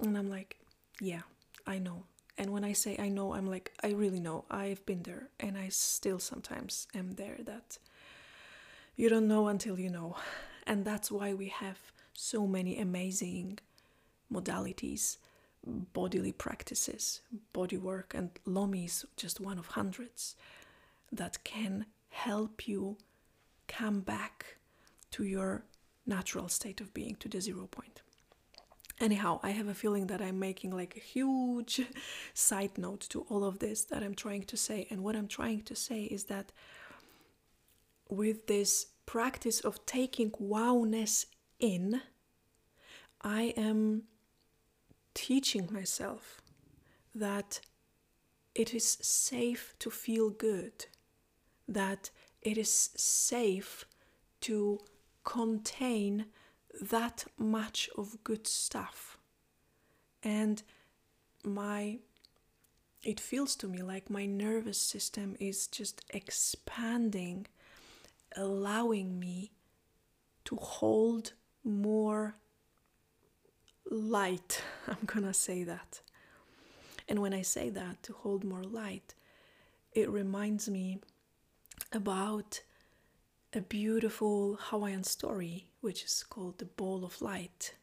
And 0.00 0.16
I'm 0.16 0.30
like, 0.30 0.58
yeah, 1.00 1.22
I 1.66 1.78
know. 1.78 2.04
And 2.38 2.52
when 2.52 2.64
I 2.64 2.72
say 2.72 2.96
I 2.98 3.08
know, 3.08 3.34
I'm 3.34 3.46
like, 3.46 3.72
I 3.82 3.92
really 3.92 4.20
know. 4.20 4.44
I've 4.50 4.84
been 4.84 5.02
there. 5.02 5.28
And 5.40 5.56
I 5.56 5.68
still 5.68 6.18
sometimes 6.18 6.86
am 6.94 7.12
there 7.12 7.38
that 7.44 7.78
you 8.96 9.08
don't 9.08 9.28
know 9.28 9.48
until 9.48 9.78
you 9.78 9.90
know. 9.90 10.16
And 10.66 10.84
that's 10.84 11.10
why 11.10 11.32
we 11.32 11.48
have 11.48 11.78
so 12.12 12.46
many 12.46 12.78
amazing 12.78 13.58
modalities, 14.32 15.18
bodily 15.64 16.32
practices, 16.32 17.20
body 17.52 17.76
work, 17.76 18.14
and 18.14 18.30
Lomi 18.44 18.84
is 18.86 19.06
just 19.16 19.40
one 19.40 19.58
of 19.58 19.68
hundreds 19.68 20.34
that 21.12 21.44
can 21.44 21.86
help 22.10 22.66
you 22.66 22.96
come 23.68 24.00
back 24.00 24.56
to 25.12 25.24
your 25.24 25.64
natural 26.06 26.48
state 26.48 26.80
of 26.80 26.92
being, 26.94 27.16
to 27.16 27.28
the 27.28 27.40
zero 27.40 27.66
point. 27.66 28.02
Anyhow, 28.98 29.40
I 29.42 29.50
have 29.50 29.68
a 29.68 29.74
feeling 29.74 30.06
that 30.06 30.22
I'm 30.22 30.38
making 30.38 30.70
like 30.70 30.96
a 30.96 31.00
huge 31.00 31.82
side 32.34 32.78
note 32.78 33.00
to 33.10 33.26
all 33.28 33.44
of 33.44 33.58
this 33.58 33.84
that 33.84 34.02
I'm 34.02 34.14
trying 34.14 34.44
to 34.44 34.56
say. 34.56 34.86
And 34.90 35.04
what 35.04 35.16
I'm 35.16 35.28
trying 35.28 35.62
to 35.62 35.76
say 35.76 36.04
is 36.04 36.24
that 36.24 36.52
with 38.08 38.46
this 38.46 38.86
practice 39.04 39.60
of 39.60 39.84
taking 39.84 40.30
wowness 40.30 41.26
in, 41.60 42.00
I 43.20 43.54
am 43.56 44.04
teaching 45.14 45.68
myself 45.70 46.40
that 47.14 47.60
it 48.54 48.72
is 48.72 48.98
safe 49.02 49.74
to 49.78 49.90
feel 49.90 50.30
good, 50.30 50.86
that 51.68 52.10
it 52.40 52.56
is 52.56 52.90
safe 52.96 53.84
to 54.42 54.78
contain 55.24 56.26
that 56.80 57.24
much 57.38 57.88
of 57.96 58.22
good 58.24 58.46
stuff. 58.46 59.18
And 60.22 60.62
my 61.44 61.98
it 63.02 63.20
feels 63.20 63.54
to 63.56 63.68
me 63.68 63.82
like 63.82 64.10
my 64.10 64.26
nervous 64.26 64.78
system 64.78 65.36
is 65.38 65.68
just 65.68 66.04
expanding, 66.10 67.46
allowing 68.36 69.20
me 69.20 69.52
to 70.44 70.56
hold 70.56 71.32
more 71.62 72.34
light. 73.88 74.62
I'm 74.88 75.06
gonna 75.06 75.34
say 75.34 75.62
that. 75.62 76.00
And 77.08 77.20
when 77.20 77.32
I 77.32 77.42
say 77.42 77.70
that, 77.70 78.02
to 78.04 78.12
hold 78.12 78.42
more 78.42 78.64
light, 78.64 79.14
it 79.92 80.10
reminds 80.10 80.68
me 80.68 80.98
about 81.92 82.60
a 83.52 83.60
beautiful 83.60 84.58
Hawaiian 84.60 85.04
story 85.04 85.70
which 85.80 86.04
is 86.04 86.24
called 86.28 86.58
The 86.58 86.64
Ball 86.64 87.04
of 87.04 87.22
Light. 87.22 87.74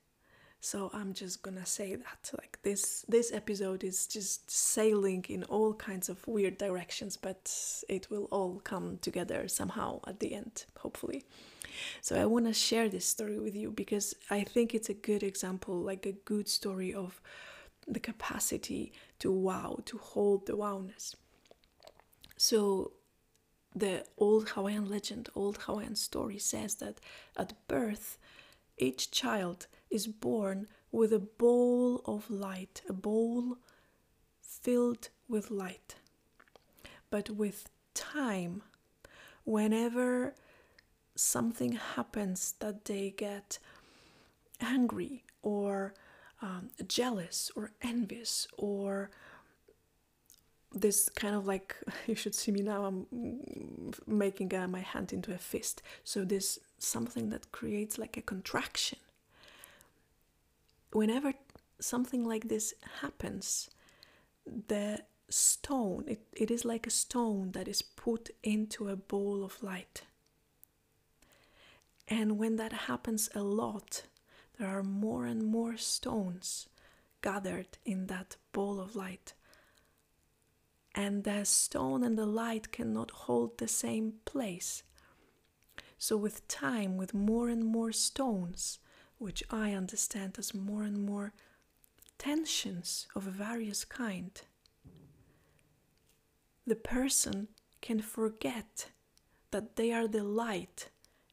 So 0.60 0.90
I'm 0.94 1.14
just 1.14 1.42
gonna 1.42 1.66
say 1.66 1.96
that 1.96 2.32
like 2.40 2.58
this 2.64 3.06
this 3.10 3.34
episode 3.34 3.84
is 3.84 4.08
just 4.08 4.50
sailing 4.50 5.26
in 5.28 5.44
all 5.46 5.74
kinds 5.74 6.08
of 6.10 6.26
weird 6.28 6.58
directions, 6.58 7.18
but 7.18 7.54
it 7.90 8.10
will 8.10 8.26
all 8.32 8.62
come 8.64 8.98
together 9.02 9.48
somehow 9.48 10.00
at 10.08 10.20
the 10.20 10.34
end, 10.34 10.66
hopefully. 10.80 11.26
So 12.02 12.16
I 12.16 12.26
want 12.26 12.46
to 12.46 12.54
share 12.54 12.88
this 12.88 13.06
story 13.06 13.40
with 13.40 13.56
you 13.56 13.72
because 13.72 14.16
I 14.30 14.44
think 14.44 14.74
it's 14.74 14.90
a 14.90 14.94
good 14.94 15.24
example, 15.24 15.76
like 15.76 16.06
a 16.06 16.12
good 16.12 16.48
story 16.48 16.94
of 16.94 17.20
the 17.88 18.00
capacity 18.00 18.94
to 19.20 19.32
wow, 19.32 19.80
to 19.86 19.98
hold 19.98 20.46
the 20.46 20.54
wowness. 20.54 21.16
So 22.38 22.94
the 23.76 24.06
old 24.18 24.50
Hawaiian 24.50 24.90
legend, 24.90 25.30
old 25.36 25.58
Hawaiian 25.60 25.96
story 25.96 26.38
says 26.38 26.76
that 26.76 27.00
at 27.38 27.54
birth, 27.68 28.18
each 28.78 29.12
child 29.12 29.68
is 29.90 30.08
born 30.08 30.68
with 30.92 31.14
a 31.14 31.20
bowl 31.20 32.02
of 32.06 32.30
light, 32.30 32.82
a 32.88 32.94
bowl 32.94 33.58
filled 34.42 35.10
with 35.28 35.52
light. 35.52 35.96
But 37.10 37.30
with 37.30 37.70
time, 37.94 38.64
whenever 39.44 40.34
something 41.16 41.74
happens 41.74 42.56
that 42.60 42.86
they 42.86 43.14
get 43.16 43.60
angry 44.60 45.24
or 45.42 45.94
um, 46.42 46.70
jealous 46.88 47.52
or 47.56 47.72
envious 47.82 48.48
or 48.58 49.12
this 50.74 51.10
kind 51.10 51.36
of 51.36 51.46
like 51.46 51.76
you 52.08 52.16
should 52.16 52.36
see 52.36 52.52
me 52.52 52.62
now 52.62 52.86
i'm 52.86 53.06
making 54.08 54.54
uh, 54.56 54.68
my 54.68 54.80
hand 54.80 55.14
into 55.14 55.34
a 55.34 55.38
fist. 55.38 55.82
So 56.04 56.26
this 56.26 56.60
something 56.78 57.30
that 57.30 57.52
creates 57.52 57.98
like 57.98 58.18
a 58.18 58.22
contraction. 58.22 59.00
Whenever 60.92 61.34
something 61.80 62.24
like 62.24 62.48
this 62.48 62.74
happens 63.02 63.70
the 64.68 65.00
stone 65.30 66.04
it, 66.08 66.22
it 66.34 66.52
is 66.52 66.64
like 66.66 66.86
a 66.86 66.92
stone 66.92 67.52
that 67.54 67.68
is 67.68 67.82
put 67.82 68.30
into 68.44 68.90
a 68.90 68.96
bowl 68.96 69.44
of 69.44 69.62
light. 69.64 70.04
And 72.08 72.38
when 72.38 72.58
that 72.58 72.74
happens 72.74 73.30
a 73.34 73.42
lot 73.42 74.04
there 74.60 74.68
are 74.68 74.84
more 74.84 75.26
and 75.26 75.44
more 75.44 75.78
stones 75.78 76.68
gathered 77.22 77.78
in 77.86 78.08
that 78.08 78.36
bowl 78.52 78.80
of 78.80 78.96
light 78.96 79.34
and 80.96 81.24
the 81.24 81.44
stone 81.44 82.04
and 82.04 82.18
the 82.18 82.26
light 82.26 82.72
cannot 82.72 83.12
hold 83.12 83.58
the 83.58 83.68
same 83.68 84.14
place. 84.26 84.84
So, 85.98 86.18
with 86.18 86.48
time, 86.48 86.98
with 86.98 87.14
more 87.14 87.50
and 87.50 87.66
more 87.66 87.92
stones, 87.92 88.80
which 89.18 89.44
I 89.50 89.74
understand 89.74 90.36
as 90.38 90.54
more 90.54 90.84
and 90.84 91.04
more 91.04 91.34
tensions 92.18 93.08
of 93.16 93.24
various 93.24 93.86
kind, 93.86 94.40
the 96.66 96.76
person 96.76 97.48
can 97.82 98.02
forget 98.02 98.88
that 99.52 99.76
they 99.76 99.92
are 99.92 100.08
the 100.08 100.24
light 100.24 100.90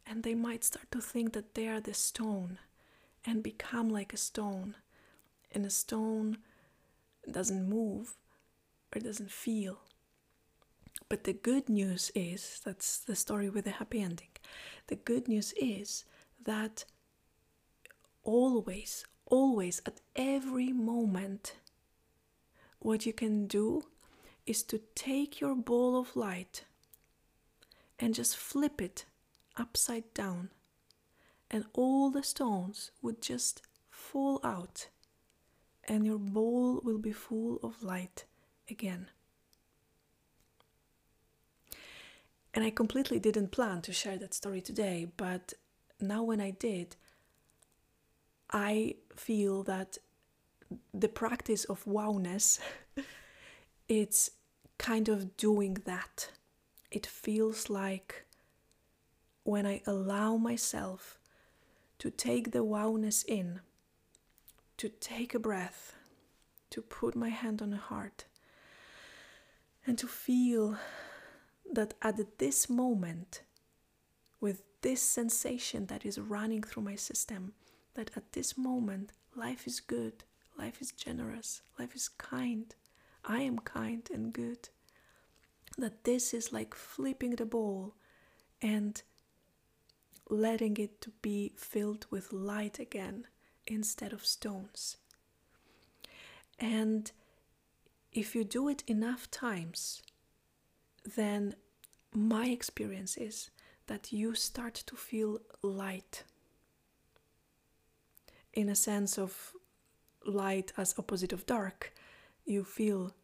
and 0.06 0.22
they 0.22 0.34
might 0.34 0.64
start 0.64 0.90
to 0.90 1.00
think 1.00 1.32
that 1.32 1.54
they 1.54 1.68
are 1.68 1.80
the 1.80 1.94
stone 1.94 2.58
and 3.24 3.42
become 3.42 3.88
like 3.88 4.12
a 4.12 4.16
stone. 4.16 4.74
And 5.52 5.64
a 5.64 5.70
stone 5.70 6.38
doesn't 7.30 7.68
move 7.68 8.14
or 8.94 9.00
doesn't 9.00 9.31
feel. 9.31 9.81
But 11.09 11.24
the 11.24 11.33
good 11.33 11.68
news 11.68 12.11
is 12.14 12.61
that's 12.64 12.98
the 12.98 13.16
story 13.16 13.50
with 13.50 13.64
the 13.64 13.72
happy 13.72 14.00
ending. 14.00 14.29
The 14.87 14.96
good 14.96 15.29
news 15.29 15.53
is 15.61 16.05
that 16.44 16.85
always, 18.22 19.05
always, 19.26 19.83
at 19.87 20.00
every 20.14 20.72
moment, 20.72 21.57
what 22.79 23.07
you 23.07 23.12
can 23.12 23.46
do 23.46 23.83
is 24.46 24.62
to 24.64 24.81
take 24.94 25.40
your 25.40 25.55
ball 25.55 25.98
of 25.98 26.16
light 26.16 26.64
and 27.98 28.14
just 28.14 28.37
flip 28.37 28.81
it 28.81 29.05
upside 29.57 30.14
down, 30.14 30.50
and 31.50 31.66
all 31.74 32.11
the 32.11 32.22
stones 32.22 32.90
would 33.03 33.20
just 33.20 33.62
fall 33.90 34.40
out, 34.42 34.88
and 35.85 36.07
your 36.07 36.18
bowl 36.18 36.81
will 36.83 36.98
be 36.98 37.12
full 37.12 37.59
of 37.62 37.83
light 37.83 38.24
again. 38.70 39.09
And 42.52 42.64
I 42.64 42.70
completely 42.70 43.20
didn't 43.20 43.52
plan 43.52 43.80
to 43.83 43.92
share 43.92 44.18
that 44.18 44.35
story 44.35 44.61
today, 44.61 45.06
but 45.16 45.54
now 46.00 46.22
when 46.24 46.40
I 46.40 46.50
did, 46.50 46.96
I 48.50 48.96
feel 49.14 49.62
that 49.64 49.98
the 50.92 51.09
practice 51.09 51.64
of 51.64 51.85
wowness 51.85 52.61
it's 53.88 54.30
kind 54.78 55.09
of 55.09 55.37
doing 55.37 55.74
that. 55.85 56.30
It 56.90 57.06
feels 57.06 57.68
like 57.68 58.24
when 59.44 59.66
I 59.66 59.83
allow 59.87 60.37
myself 60.37 61.18
to 61.98 62.11
take 62.11 62.52
the 62.52 62.64
wowness 62.64 63.24
in, 63.26 63.61
to 64.78 64.88
take 64.88 65.35
a 65.35 65.38
breath, 65.38 65.96
to 66.70 66.80
put 66.80 67.14
my 67.14 67.28
hand 67.28 67.61
on 67.61 67.70
the 67.70 67.76
heart, 67.76 68.24
and 69.86 69.98
to 69.98 70.06
feel 70.06 70.76
that 71.72 71.94
at 72.02 72.38
this 72.38 72.68
moment, 72.68 73.42
with 74.40 74.62
this 74.82 75.02
sensation 75.02 75.86
that 75.86 76.04
is 76.04 76.18
running 76.18 76.62
through 76.62 76.82
my 76.82 76.96
system, 76.96 77.52
that 77.94 78.10
at 78.16 78.32
this 78.32 78.56
moment, 78.56 79.12
life 79.36 79.66
is 79.66 79.80
good, 79.80 80.24
life 80.58 80.80
is 80.80 80.92
generous, 80.92 81.62
life 81.78 81.94
is 81.94 82.08
kind, 82.08 82.74
I 83.24 83.42
am 83.42 83.58
kind 83.58 84.08
and 84.12 84.32
good. 84.32 84.68
That 85.78 86.04
this 86.04 86.34
is 86.34 86.52
like 86.52 86.74
flipping 86.74 87.36
the 87.36 87.46
ball 87.46 87.94
and 88.60 89.00
letting 90.28 90.76
it 90.76 91.00
to 91.02 91.10
be 91.22 91.52
filled 91.56 92.06
with 92.10 92.32
light 92.32 92.78
again 92.78 93.26
instead 93.66 94.12
of 94.12 94.26
stones. 94.26 94.96
And 96.58 97.10
if 98.12 98.34
you 98.34 98.44
do 98.44 98.68
it 98.68 98.82
enough 98.86 99.30
times, 99.30 100.02
then 101.16 101.54
my 102.14 102.46
experience 102.46 103.16
is 103.16 103.50
that 103.86 104.12
you 104.12 104.34
start 104.34 104.74
to 104.86 104.96
feel 104.96 105.40
light. 105.62 106.24
In 108.52 108.68
a 108.68 108.74
sense 108.74 109.18
of 109.18 109.52
light 110.26 110.72
as 110.76 110.94
opposite 110.98 111.32
of 111.32 111.46
dark 111.46 111.94
you 112.44 112.64
feel 112.64 113.14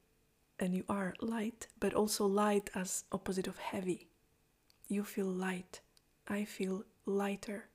and 0.58 0.74
you 0.74 0.84
are 0.88 1.14
light 1.20 1.66
but 1.78 1.92
also 1.92 2.26
light 2.26 2.70
as 2.74 3.04
opposite 3.12 3.46
of 3.46 3.58
heavy. 3.58 4.08
You 4.88 5.04
feel 5.04 5.26
light. 5.26 5.80
I 6.28 6.44
feel 6.44 6.84
lighter. 7.04 7.66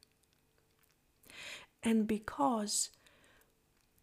And 1.84 2.08
because 2.08 2.89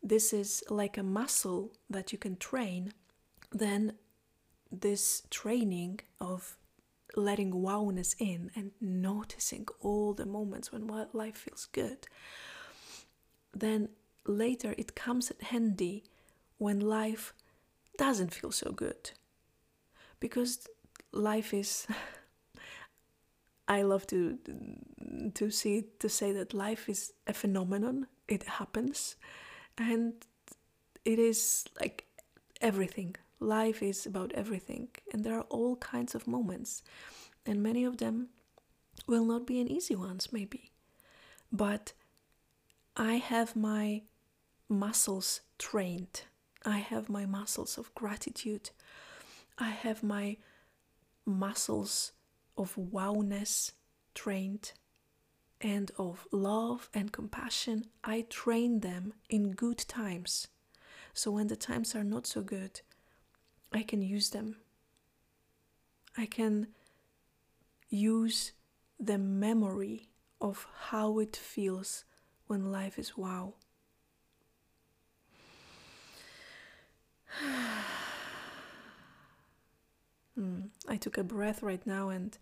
this 0.02 0.32
is 0.32 0.62
like 0.68 0.96
a 0.96 1.02
muscle 1.02 1.72
that 1.90 2.12
you 2.12 2.18
can 2.18 2.36
train, 2.36 2.92
then 3.50 3.94
this 4.70 5.22
training 5.30 6.00
of 6.20 6.56
letting 7.16 7.52
wowness 7.52 8.14
in 8.18 8.50
and 8.54 8.72
noticing 8.80 9.66
all 9.80 10.12
the 10.12 10.26
moments 10.26 10.70
when 10.70 10.86
life 11.12 11.36
feels 11.36 11.66
good, 11.72 12.06
then 13.54 13.88
later 14.26 14.74
it 14.76 14.94
comes 14.94 15.32
handy 15.42 16.04
when 16.58 16.80
life 16.80 17.32
doesn't 17.96 18.34
feel 18.34 18.52
so 18.52 18.70
good. 18.70 19.12
Because 20.20 20.66
life 21.12 21.54
is 21.54 21.86
I 23.68 23.82
love 23.82 24.06
to 24.08 24.38
to 25.34 25.50
see 25.50 25.84
to 25.98 26.08
say 26.08 26.32
that 26.32 26.54
life 26.54 26.88
is 26.88 27.12
a 27.26 27.32
phenomenon. 27.32 28.06
It 28.26 28.44
happens 28.44 29.16
and 29.76 30.14
it 31.04 31.18
is 31.18 31.64
like 31.80 32.04
everything. 32.60 33.16
Life 33.40 33.82
is 33.82 34.06
about 34.06 34.32
everything 34.32 34.88
and 35.12 35.24
there 35.24 35.36
are 35.36 35.46
all 35.48 35.76
kinds 35.76 36.14
of 36.14 36.26
moments 36.26 36.82
and 37.46 37.62
many 37.62 37.84
of 37.84 37.98
them 37.98 38.28
will 39.06 39.24
not 39.24 39.46
be 39.46 39.60
an 39.60 39.68
easy 39.68 39.94
ones 39.94 40.32
maybe. 40.32 40.72
But 41.52 41.92
I 42.96 43.14
have 43.14 43.54
my 43.56 44.02
muscles 44.68 45.40
trained. 45.58 46.22
I 46.64 46.78
have 46.78 47.08
my 47.08 47.26
muscles 47.26 47.78
of 47.78 47.94
gratitude. 47.94 48.70
I 49.56 49.70
have 49.70 50.02
my 50.02 50.36
muscles 51.24 52.12
of 52.56 52.74
wowness 52.76 53.72
trained 54.14 54.72
and 55.60 55.90
of 55.98 56.26
love 56.32 56.88
and 56.92 57.12
compassion. 57.12 57.84
I 58.04 58.26
train 58.28 58.80
them 58.80 59.14
in 59.28 59.52
good 59.52 59.78
times. 59.78 60.48
So 61.14 61.30
when 61.30 61.48
the 61.48 61.56
times 61.56 61.94
are 61.94 62.04
not 62.04 62.26
so 62.26 62.42
good, 62.42 62.80
I 63.72 63.82
can 63.82 64.02
use 64.02 64.30
them. 64.30 64.56
I 66.16 66.26
can 66.26 66.68
use 67.88 68.52
the 68.98 69.18
memory 69.18 70.08
of 70.40 70.66
how 70.88 71.18
it 71.18 71.36
feels 71.36 72.04
when 72.46 72.72
life 72.72 72.98
is 72.98 73.16
wow. 73.16 73.54
mm, 80.38 80.68
I 80.88 80.96
took 80.96 81.18
a 81.18 81.24
breath 81.24 81.62
right 81.62 81.86
now, 81.86 82.08
and 82.08 82.36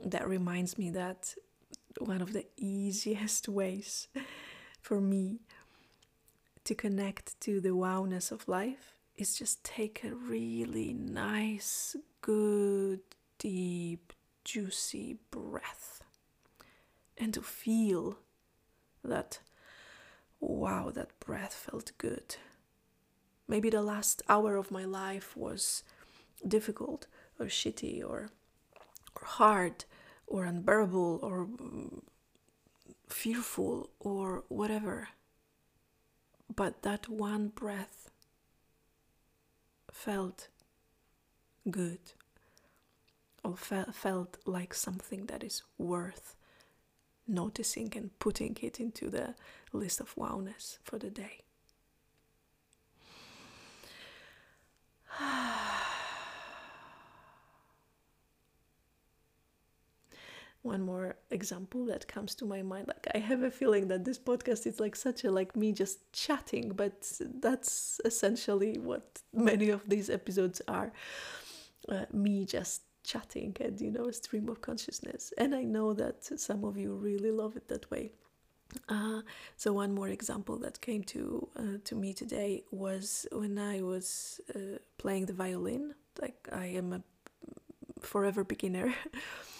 that 0.00 0.28
reminds 0.28 0.78
me 0.78 0.90
that 0.90 1.34
one 1.98 2.22
of 2.22 2.32
the 2.32 2.46
easiest 2.56 3.48
ways 3.60 4.08
for 4.80 5.00
me 5.00 5.40
to 6.64 6.74
connect 6.74 7.40
to 7.40 7.60
the 7.60 7.70
wowness 7.74 8.30
of 8.30 8.46
life 8.46 8.97
is 9.18 9.36
just 9.36 9.64
take 9.64 10.04
a 10.04 10.14
really 10.14 10.94
nice, 10.94 11.96
good, 12.22 13.00
deep, 13.38 14.12
juicy 14.44 15.18
breath 15.30 16.02
and 17.18 17.34
to 17.34 17.42
feel 17.42 18.18
that 19.04 19.40
wow, 20.40 20.90
that 20.94 21.18
breath 21.18 21.52
felt 21.52 21.90
good. 21.98 22.36
Maybe 23.48 23.70
the 23.70 23.82
last 23.82 24.22
hour 24.28 24.54
of 24.54 24.70
my 24.70 24.84
life 24.84 25.36
was 25.36 25.82
difficult 26.46 27.08
or 27.40 27.46
shitty 27.46 28.00
or, 28.08 28.30
or 29.16 29.24
hard 29.24 29.84
or 30.28 30.44
unbearable 30.44 31.18
or 31.22 31.48
fearful 33.08 33.90
or 33.98 34.44
whatever. 34.48 35.08
But 36.54 36.82
that 36.82 37.08
one 37.08 37.48
breath 37.48 37.97
felt 39.98 40.46
good 41.68 41.98
or 43.42 43.56
fe- 43.56 43.92
felt 43.92 44.36
like 44.46 44.72
something 44.72 45.26
that 45.26 45.42
is 45.42 45.64
worth 45.76 46.36
noticing 47.26 47.92
and 47.96 48.16
putting 48.20 48.56
it 48.62 48.78
into 48.78 49.10
the 49.10 49.34
list 49.72 50.00
of 50.00 50.14
wowness 50.14 50.78
for 50.84 50.98
the 51.00 51.10
day. 51.10 51.40
One 60.62 60.82
more 60.82 61.16
example 61.30 61.86
that 61.86 62.08
comes 62.08 62.34
to 62.36 62.44
my 62.44 62.62
mind. 62.62 62.88
Like 62.88 63.06
I 63.14 63.18
have 63.18 63.42
a 63.42 63.50
feeling 63.50 63.88
that 63.88 64.04
this 64.04 64.18
podcast 64.18 64.66
is 64.66 64.80
like 64.80 64.96
such 64.96 65.24
a 65.24 65.30
like 65.30 65.54
me 65.56 65.72
just 65.72 66.12
chatting 66.12 66.72
but 66.74 67.10
that's 67.40 68.00
essentially 68.04 68.78
what 68.78 69.20
many 69.32 69.70
of 69.70 69.88
these 69.88 70.10
episodes 70.10 70.60
are. 70.66 70.92
Uh, 71.88 72.04
me 72.12 72.44
just 72.44 72.82
chatting 73.04 73.56
and 73.60 73.80
you 73.80 73.90
know 73.90 74.06
a 74.06 74.12
stream 74.12 74.48
of 74.48 74.60
consciousness. 74.60 75.32
And 75.38 75.54
i 75.54 75.62
know 75.62 75.94
that 75.94 76.24
some 76.38 76.64
of 76.64 76.76
you 76.76 76.94
really 76.94 77.30
love 77.30 77.56
it 77.56 77.68
that 77.68 77.90
way. 77.90 78.12
Uh, 78.88 79.22
so 79.56 79.72
one 79.72 79.94
more 79.94 80.08
example 80.08 80.58
that 80.58 80.80
came 80.82 81.02
to 81.04 81.48
uh, 81.56 81.78
to 81.84 81.94
me 81.94 82.12
today 82.12 82.64
was 82.70 83.26
when 83.32 83.58
i 83.58 83.80
was 83.80 84.40
uh, 84.54 84.78
playing 84.98 85.26
the 85.26 85.32
violin. 85.32 85.94
Like 86.20 86.48
i 86.52 86.66
am 86.66 86.92
a 86.92 87.02
forever 88.00 88.44
beginner 88.44 88.94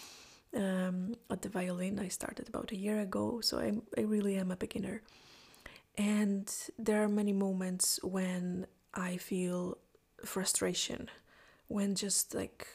um, 0.54 1.14
at 1.30 1.42
the 1.42 1.48
violin 1.48 1.98
i 1.98 2.08
started 2.08 2.48
about 2.48 2.72
a 2.72 2.76
year 2.76 3.00
ago 3.00 3.40
so 3.40 3.58
i 3.58 3.72
i 3.98 4.02
really 4.02 4.36
am 4.36 4.50
a 4.50 4.56
beginner. 4.56 5.02
And 5.96 6.48
there 6.78 7.02
are 7.02 7.08
many 7.08 7.32
moments 7.32 7.98
when 8.02 8.66
i 8.94 9.16
feel 9.16 9.78
frustration 10.24 11.08
when 11.68 11.94
just 11.94 12.34
like 12.34 12.66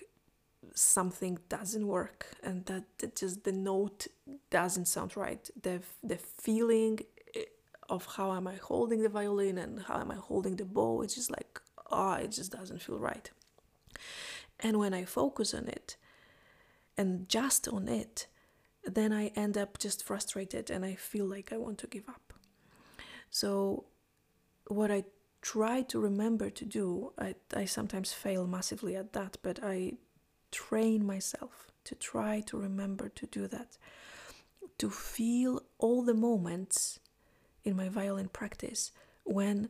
something 0.75 1.37
doesn't 1.49 1.87
work 1.87 2.27
and 2.43 2.65
that, 2.65 3.15
just 3.15 3.43
the 3.43 3.51
note 3.51 4.07
doesn't 4.49 4.87
sound 4.87 5.15
right. 5.15 5.49
The 5.61 5.81
the 6.03 6.17
feeling 6.17 6.99
eh, 7.35 7.43
of 7.89 8.05
how 8.17 8.31
am 8.33 8.47
i 8.47 8.55
holding 8.55 9.01
the 9.01 9.09
violin 9.09 9.57
and 9.57 9.81
how 9.83 9.99
am 9.99 10.11
i 10.11 10.15
holding 10.15 10.55
the 10.55 10.65
bow 10.65 11.01
it's 11.01 11.15
just 11.15 11.31
like 11.31 11.59
oh 11.91 12.13
it 12.13 12.31
just 12.31 12.51
doesn't 12.51 12.81
feel 12.81 12.99
right. 12.99 13.29
And 14.59 14.77
when 14.79 14.93
i 14.93 15.03
focus 15.05 15.53
on 15.53 15.67
it 15.67 15.97
and 16.97 17.27
just 17.29 17.67
on 17.67 17.87
it 17.87 18.27
then 18.85 19.13
i 19.13 19.27
end 19.35 19.57
up 19.57 19.77
just 19.77 20.03
frustrated 20.03 20.69
and 20.69 20.85
i 20.85 20.93
feel 20.95 21.25
like 21.25 21.51
i 21.53 21.57
want 21.57 21.77
to 21.77 21.87
give 21.87 22.07
up. 22.09 22.33
So 23.29 23.85
what 24.67 24.91
i 24.91 25.03
try 25.41 25.81
to 25.81 25.99
remember 25.99 26.49
to 26.49 26.65
do 26.65 27.11
I, 27.19 27.35
I 27.55 27.65
sometimes 27.65 28.13
fail 28.13 28.47
massively 28.47 28.95
at 28.95 29.11
that 29.13 29.37
but 29.43 29.59
i 29.61 29.93
train 30.51 31.05
myself 31.05 31.73
to 31.85 31.95
try 31.95 32.41
to 32.41 32.57
remember 32.57 33.09
to 33.09 33.25
do 33.25 33.47
that, 33.47 33.77
to 34.77 34.89
feel 34.89 35.61
all 35.77 36.03
the 36.03 36.13
moments 36.13 36.99
in 37.63 37.75
my 37.75 37.89
violin 37.89 38.29
practice 38.29 38.91
when 39.23 39.69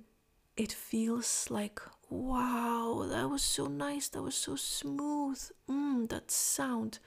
it 0.56 0.72
feels 0.72 1.48
like, 1.50 1.80
wow, 2.14 3.06
that 3.10 3.30
was 3.30 3.42
so 3.42 3.66
nice, 3.66 4.08
that 4.10 4.22
was 4.22 4.36
so 4.36 4.56
smooth, 4.56 5.42
mm, 5.70 6.08
that 6.10 6.30
sound. 6.30 7.00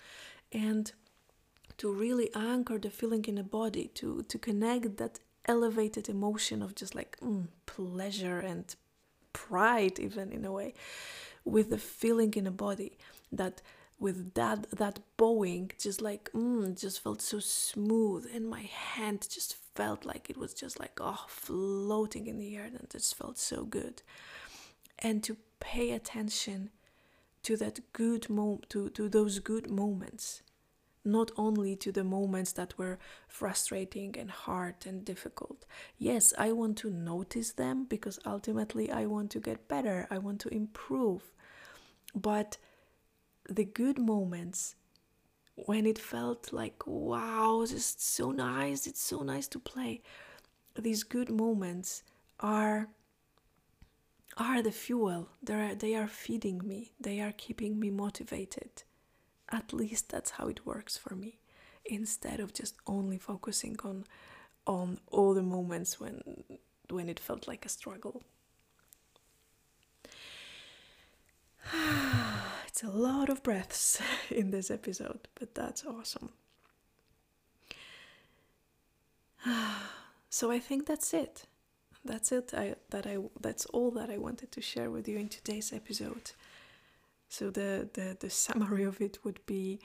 And 0.52 0.90
to 1.78 1.92
really 1.92 2.30
anchor 2.34 2.78
the 2.78 2.90
feeling 2.90 3.24
in 3.26 3.36
the 3.36 3.44
body, 3.44 3.88
to, 3.94 4.24
to 4.24 4.38
connect 4.38 4.96
that 4.96 5.20
elevated 5.46 6.08
emotion 6.08 6.60
of 6.60 6.74
just 6.74 6.94
like 6.94 7.16
mm, 7.20 7.46
pleasure 7.66 8.40
and 8.40 8.74
pride, 9.32 10.00
even 10.00 10.32
in 10.32 10.44
a 10.44 10.50
way, 10.50 10.74
with 11.44 11.70
the 11.70 11.78
feeling 11.78 12.34
in 12.34 12.44
the 12.44 12.50
body 12.50 12.98
that 13.30 13.62
with 13.98 14.34
that 14.34 14.70
that 14.72 14.98
bowing 15.16 15.70
just 15.78 16.02
like 16.02 16.30
mm, 16.32 16.78
just 16.78 17.02
felt 17.02 17.22
so 17.22 17.38
smooth 17.38 18.28
and 18.34 18.46
my 18.46 18.60
hand 18.60 19.26
just 19.30 19.56
felt 19.74 20.04
like 20.04 20.28
it 20.28 20.36
was 20.36 20.52
just 20.52 20.78
like 20.78 20.98
oh 21.00 21.24
floating 21.28 22.26
in 22.26 22.38
the 22.38 22.56
air 22.56 22.64
and 22.64 22.74
it 22.74 22.90
just 22.90 23.14
felt 23.16 23.38
so 23.38 23.64
good 23.64 24.02
and 24.98 25.22
to 25.24 25.36
pay 25.60 25.90
attention 25.92 26.70
to 27.42 27.56
that 27.56 27.80
good 27.92 28.28
mo 28.28 28.60
to, 28.68 28.90
to 28.90 29.08
those 29.08 29.38
good 29.38 29.70
moments 29.70 30.42
not 31.04 31.30
only 31.36 31.76
to 31.76 31.92
the 31.92 32.02
moments 32.02 32.52
that 32.52 32.76
were 32.76 32.98
frustrating 33.28 34.16
and 34.18 34.28
hard 34.28 34.74
and 34.84 35.04
difficult. 35.04 35.64
Yes, 35.96 36.34
I 36.36 36.50
want 36.50 36.76
to 36.78 36.90
notice 36.90 37.52
them 37.52 37.86
because 37.88 38.18
ultimately 38.26 38.90
I 38.90 39.06
want 39.06 39.30
to 39.30 39.40
get 39.40 39.68
better, 39.68 40.08
I 40.10 40.18
want 40.18 40.40
to 40.40 40.48
improve. 40.48 41.22
But 42.12 42.58
the 43.48 43.64
good 43.64 43.98
moments 43.98 44.74
when 45.54 45.86
it 45.86 45.98
felt 45.98 46.52
like 46.52 46.82
wow 46.86 47.64
just 47.66 48.02
so 48.02 48.30
nice 48.30 48.86
it's 48.86 49.00
so 49.00 49.20
nice 49.20 49.48
to 49.48 49.58
play 49.58 50.02
these 50.74 51.02
good 51.02 51.30
moments 51.30 52.02
are 52.40 52.88
are 54.36 54.62
the 54.62 54.72
fuel 54.72 55.28
they 55.42 55.54
are 55.54 55.74
they 55.74 55.94
are 55.94 56.08
feeding 56.08 56.60
me 56.64 56.92
they 57.00 57.20
are 57.20 57.32
keeping 57.32 57.78
me 57.80 57.90
motivated 57.90 58.82
at 59.50 59.72
least 59.72 60.10
that's 60.10 60.32
how 60.32 60.46
it 60.46 60.66
works 60.66 60.96
for 60.96 61.14
me 61.14 61.38
instead 61.84 62.40
of 62.40 62.52
just 62.52 62.74
only 62.86 63.18
focusing 63.18 63.76
on 63.84 64.04
on 64.66 64.98
all 65.10 65.34
the 65.34 65.42
moments 65.42 66.00
when 66.00 66.20
when 66.90 67.08
it 67.08 67.20
felt 67.20 67.48
like 67.48 67.64
a 67.64 67.68
struggle. 67.68 68.22
it's 72.66 72.82
a 72.82 72.90
lot 72.90 73.28
of 73.28 73.42
breaths 73.42 74.00
in 74.30 74.50
this 74.50 74.70
episode, 74.70 75.28
but 75.38 75.54
that's 75.54 75.84
awesome. 75.84 76.30
so 80.30 80.50
I 80.50 80.58
think 80.58 80.86
that's 80.86 81.12
it. 81.14 81.46
That's 82.06 82.30
it. 82.30 82.54
I 82.54 82.76
that 82.90 83.06
I 83.06 83.18
that's 83.40 83.66
all 83.66 83.90
that 83.92 84.10
I 84.10 84.18
wanted 84.18 84.52
to 84.52 84.60
share 84.60 84.90
with 84.90 85.08
you 85.08 85.18
in 85.18 85.28
today's 85.28 85.72
episode. 85.72 86.30
So 87.28 87.50
the 87.50 87.88
the, 87.92 88.16
the 88.18 88.30
summary 88.30 88.84
of 88.84 89.00
it 89.00 89.18
would 89.24 89.44
be 89.44 89.80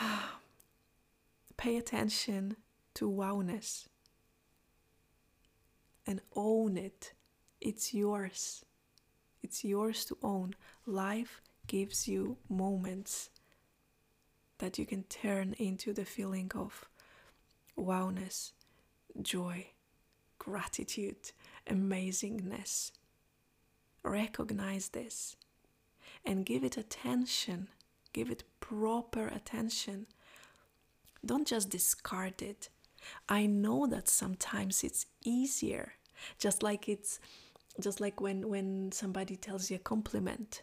pay 1.58 1.76
attention 1.76 2.56
to 2.94 3.10
wowness 3.10 3.88
and 6.06 6.22
own 6.34 6.78
it. 6.78 7.12
It's 7.60 7.92
yours. 7.92 8.64
It's 9.42 9.64
yours 9.64 10.06
to 10.06 10.16
own. 10.22 10.54
Life 10.86 11.42
gives 11.66 12.08
you 12.08 12.38
moments 12.48 13.28
that 14.58 14.78
you 14.78 14.86
can 14.86 15.02
turn 15.04 15.54
into 15.58 15.92
the 15.92 16.06
feeling 16.06 16.50
of 16.54 16.88
wowness, 17.76 18.52
joy, 19.20 19.66
gratitude, 20.46 21.32
amazingness. 21.68 22.92
Recognize 24.04 24.90
this 24.90 25.36
and 26.24 26.46
give 26.46 26.62
it 26.62 26.76
attention. 26.76 27.66
Give 28.12 28.30
it 28.30 28.44
proper 28.60 29.26
attention. 29.26 30.06
Don't 31.24 31.48
just 31.48 31.68
discard 31.68 32.40
it. 32.40 32.68
I 33.28 33.46
know 33.46 33.88
that 33.88 34.08
sometimes 34.08 34.84
it's 34.84 35.06
easier, 35.24 35.94
just 36.38 36.62
like 36.62 36.88
it's 36.88 37.18
just 37.80 38.00
like 38.00 38.20
when 38.20 38.48
when 38.48 38.92
somebody 38.92 39.36
tells 39.36 39.68
you 39.70 39.76
a 39.76 39.80
compliment. 39.94 40.62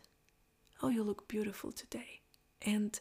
Oh, 0.81 0.89
you 0.89 1.03
look 1.03 1.27
beautiful 1.27 1.73
today. 1.73 2.21
And 2.61 2.97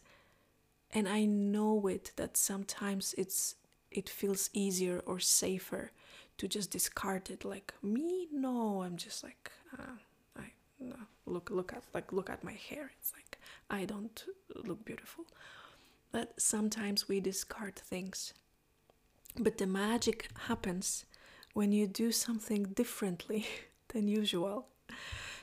and 0.90 1.08
I 1.08 1.24
know 1.26 1.86
it 1.86 2.10
that 2.16 2.36
sometimes 2.36 3.14
it's 3.16 3.54
it 3.90 4.08
feels 4.08 4.50
easier 4.52 4.98
or 5.06 5.20
safer 5.20 5.92
to 6.38 6.48
just 6.48 6.70
discard 6.70 7.30
it 7.30 7.44
like 7.44 7.72
me? 7.82 8.28
No 8.32 8.82
i'm 8.82 8.96
just 8.96 9.22
like 9.22 9.50
uh, 9.78 9.96
i 10.38 10.44
no, 10.80 10.96
look 11.26 11.50
look 11.50 11.72
at 11.72 11.82
like 11.94 12.12
look 12.12 12.30
at 12.30 12.44
my 12.44 12.52
hair. 12.68 12.90
It's 12.98 13.12
like 13.12 13.38
i 13.70 13.84
don't 13.84 14.24
look 14.64 14.84
beautiful. 14.84 15.24
But 16.10 16.40
sometimes 16.40 17.08
we 17.08 17.20
discard 17.20 17.76
things. 17.76 18.34
But 19.38 19.56
the 19.56 19.66
magic 19.66 20.28
happens 20.46 21.06
when 21.54 21.72
you 21.72 21.86
do 21.86 22.12
something 22.12 22.64
differently 22.64 23.46
than 23.88 24.08
usual. 24.08 24.68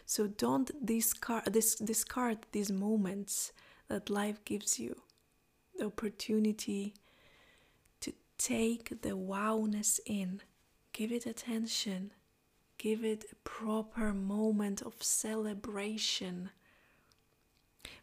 So 0.05 0.27
don't 0.27 0.69
discard 0.85 1.53
this 1.53 1.75
discard 1.75 2.39
these 2.51 2.71
moments 2.71 3.51
that 3.87 4.09
life 4.09 4.43
gives 4.45 4.79
you. 4.79 5.01
The 5.77 5.85
opportunity 5.85 6.93
to 8.01 8.13
take 8.37 9.01
the 9.01 9.15
wowness 9.17 9.99
in 10.05 10.41
give 10.99 11.13
it 11.13 11.25
attention, 11.25 12.11
give 12.77 13.05
it 13.05 13.23
a 13.31 13.35
proper 13.49 14.13
moment 14.13 14.81
of 14.81 15.01
celebration. 15.01 16.49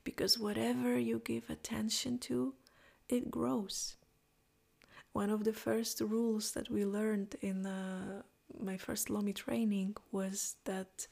Because 0.03 0.39
whatever 0.39 0.99
you 0.99 1.21
give 1.23 1.51
attention 1.51 2.19
to, 2.21 2.55
it 3.11 3.31
grows. 3.31 3.97
One 5.13 5.29
of 5.29 5.45
the 5.45 5.53
first 5.53 6.01
rules 6.01 6.53
that 6.53 6.71
we 6.71 6.87
learned 6.87 7.37
in 7.43 7.67
uh, 7.67 8.23
my 8.59 8.79
first 8.79 9.11
Lomi 9.11 9.35
training 9.35 9.95
was 10.11 10.57
that 10.65 11.07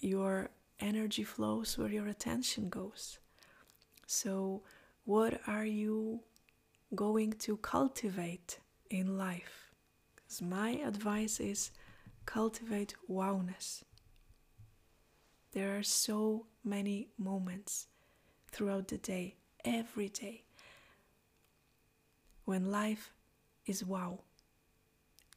your 0.00 0.50
energy 0.80 1.24
flows 1.24 1.78
where 1.78 1.88
your 1.88 2.08
attention 2.08 2.68
goes. 2.68 3.18
So, 4.06 4.64
what 5.06 5.40
are 5.46 5.64
you 5.64 6.20
going 6.94 7.32
to 7.44 7.56
cultivate 7.56 8.58
in 8.90 9.16
life? 9.16 9.63
My 10.40 10.70
advice 10.70 11.40
is 11.40 11.70
cultivate 12.26 12.94
wowness. 13.08 13.82
There 15.52 15.76
are 15.78 15.82
so 15.82 16.46
many 16.64 17.08
moments 17.18 17.86
throughout 18.50 18.88
the 18.88 18.98
day, 18.98 19.36
every 19.64 20.08
day, 20.08 20.44
when 22.44 22.70
life 22.70 23.12
is 23.66 23.84
wow. 23.84 24.20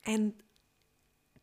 And 0.05 0.33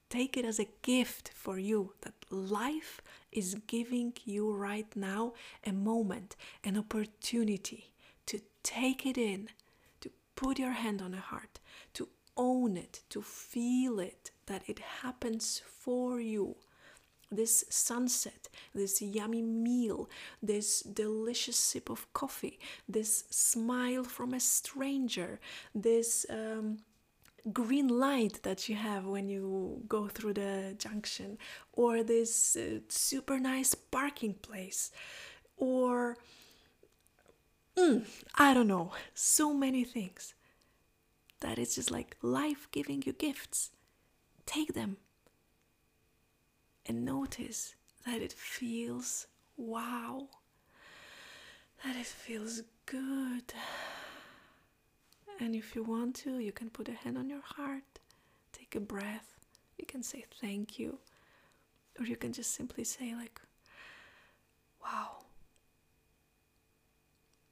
take 0.08 0.36
it 0.36 0.44
as 0.44 0.58
a 0.58 0.68
gift 0.82 1.30
for 1.34 1.58
you 1.58 1.94
that 2.02 2.14
life 2.30 3.00
is 3.32 3.56
giving 3.66 4.12
you 4.24 4.52
right 4.52 4.94
now 4.94 5.32
a 5.64 5.72
moment, 5.72 6.36
an 6.62 6.76
opportunity 6.78 7.92
to 8.26 8.40
take 8.62 9.06
it 9.06 9.18
in, 9.18 9.48
to 10.00 10.10
put 10.36 10.58
your 10.58 10.72
hand 10.72 11.02
on 11.02 11.14
a 11.14 11.20
heart, 11.20 11.60
to 11.94 12.08
own 12.36 12.76
it, 12.76 13.02
to 13.10 13.22
feel 13.22 13.98
it, 14.00 14.30
that 14.46 14.62
it 14.66 14.78
happens 15.02 15.62
for 15.64 16.20
you. 16.20 16.56
This 17.30 17.64
sunset, 17.68 18.48
this 18.74 19.02
yummy 19.02 19.42
meal, 19.42 20.08
this 20.42 20.82
delicious 20.82 21.56
sip 21.56 21.90
of 21.90 22.12
coffee, 22.12 22.58
this 22.88 23.24
smile 23.30 24.04
from 24.04 24.34
a 24.34 24.40
stranger, 24.40 25.40
this 25.74 26.26
um, 26.30 26.78
green 27.52 27.88
light 27.88 28.42
that 28.42 28.68
you 28.68 28.76
have 28.76 29.04
when 29.06 29.28
you 29.28 29.82
go 29.88 30.06
through 30.06 30.34
the 30.34 30.76
junction, 30.78 31.38
or 31.72 32.04
this 32.04 32.56
uh, 32.56 32.78
super 32.88 33.38
nice 33.40 33.74
parking 33.74 34.34
place, 34.34 34.92
or 35.56 36.16
mm, 37.76 38.04
I 38.36 38.54
don't 38.54 38.68
know, 38.68 38.92
so 39.14 39.52
many 39.52 39.82
things 39.82 40.34
that 41.40 41.58
it's 41.58 41.74
just 41.74 41.90
like 41.90 42.16
life 42.22 42.68
giving 42.70 43.02
you 43.04 43.12
gifts. 43.12 43.70
Take 44.46 44.74
them 44.74 44.98
and 46.86 47.04
notice 47.04 47.74
that 48.06 48.20
it 48.20 48.32
feels 48.32 49.26
wow, 49.56 50.28
that 51.84 51.96
it 51.96 52.06
feels 52.06 52.62
good. 52.86 53.54
And 55.40 55.54
if 55.54 55.74
you 55.74 55.82
want 55.82 56.14
to, 56.16 56.38
you 56.38 56.52
can 56.52 56.70
put 56.70 56.88
a 56.88 56.92
hand 56.92 57.18
on 57.18 57.28
your 57.28 57.42
heart, 57.42 57.82
take 58.52 58.74
a 58.74 58.80
breath, 58.80 59.38
you 59.78 59.86
can 59.86 60.02
say 60.02 60.24
thank 60.40 60.78
you, 60.78 60.98
or 61.98 62.06
you 62.06 62.16
can 62.16 62.32
just 62.32 62.54
simply 62.54 62.84
say, 62.84 63.14
like, 63.14 63.40
wow, 64.82 65.24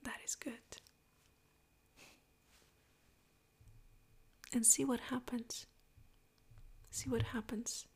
that 0.04 0.18
is 0.24 0.34
good. 0.34 0.52
And 4.54 4.66
see 4.66 4.84
what 4.84 5.00
happens. 5.00 5.66
See 6.90 7.08
what 7.08 7.22
happens. 7.22 7.86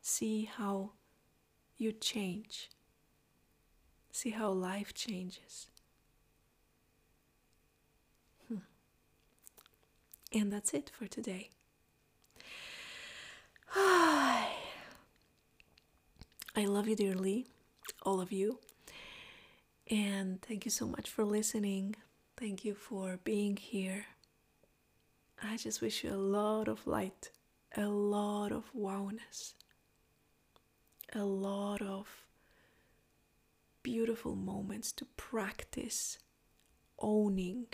See 0.00 0.44
how 0.44 0.92
you 1.76 1.92
change. 1.92 2.70
See 4.10 4.30
how 4.30 4.50
life 4.50 4.94
changes. 4.94 5.66
Hmm. 8.48 8.60
And 10.32 10.50
that's 10.52 10.72
it 10.72 10.90
for 10.96 11.06
today. 11.06 11.50
I 13.74 14.54
love 16.64 16.88
you 16.88 16.96
dearly, 16.96 17.46
all 18.02 18.22
of 18.22 18.32
you. 18.32 18.60
And 19.90 20.40
thank 20.40 20.64
you 20.64 20.70
so 20.70 20.86
much 20.86 21.10
for 21.10 21.24
listening. 21.24 21.96
Thank 22.36 22.64
you 22.64 22.74
for 22.74 23.18
being 23.22 23.56
here. 23.56 24.06
I 25.42 25.56
just 25.56 25.80
wish 25.82 26.02
you 26.04 26.12
a 26.12 26.16
lot 26.16 26.68
of 26.68 26.86
light, 26.86 27.30
a 27.76 27.86
lot 27.86 28.52
of 28.52 28.64
wowness, 28.74 29.54
a 31.12 31.24
lot 31.24 31.82
of 31.82 32.24
beautiful 33.82 34.34
moments 34.34 34.92
to 34.92 35.04
practice 35.16 36.18
owning 36.98 37.66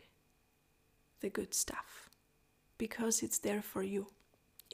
the 1.21 1.31
good 1.31 1.55
stuff 1.55 2.11
because 2.79 3.23
it's 3.23 3.39
there 3.39 3.63
for 3.63 3.83
you. 3.83 4.09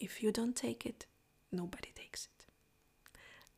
If 0.01 0.22
you 0.22 0.32
don't 0.32 0.57
take 0.57 0.86
it, 0.86 1.07
nobody 1.53 1.91
takes 1.95 2.26
it. 2.26 2.47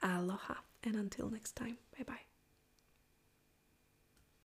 Aloha, 0.02 0.54
and 0.82 0.96
until 0.96 1.30
next 1.30 1.52
time, 1.52 1.78
bye 1.96 2.04
bye. 2.04 2.29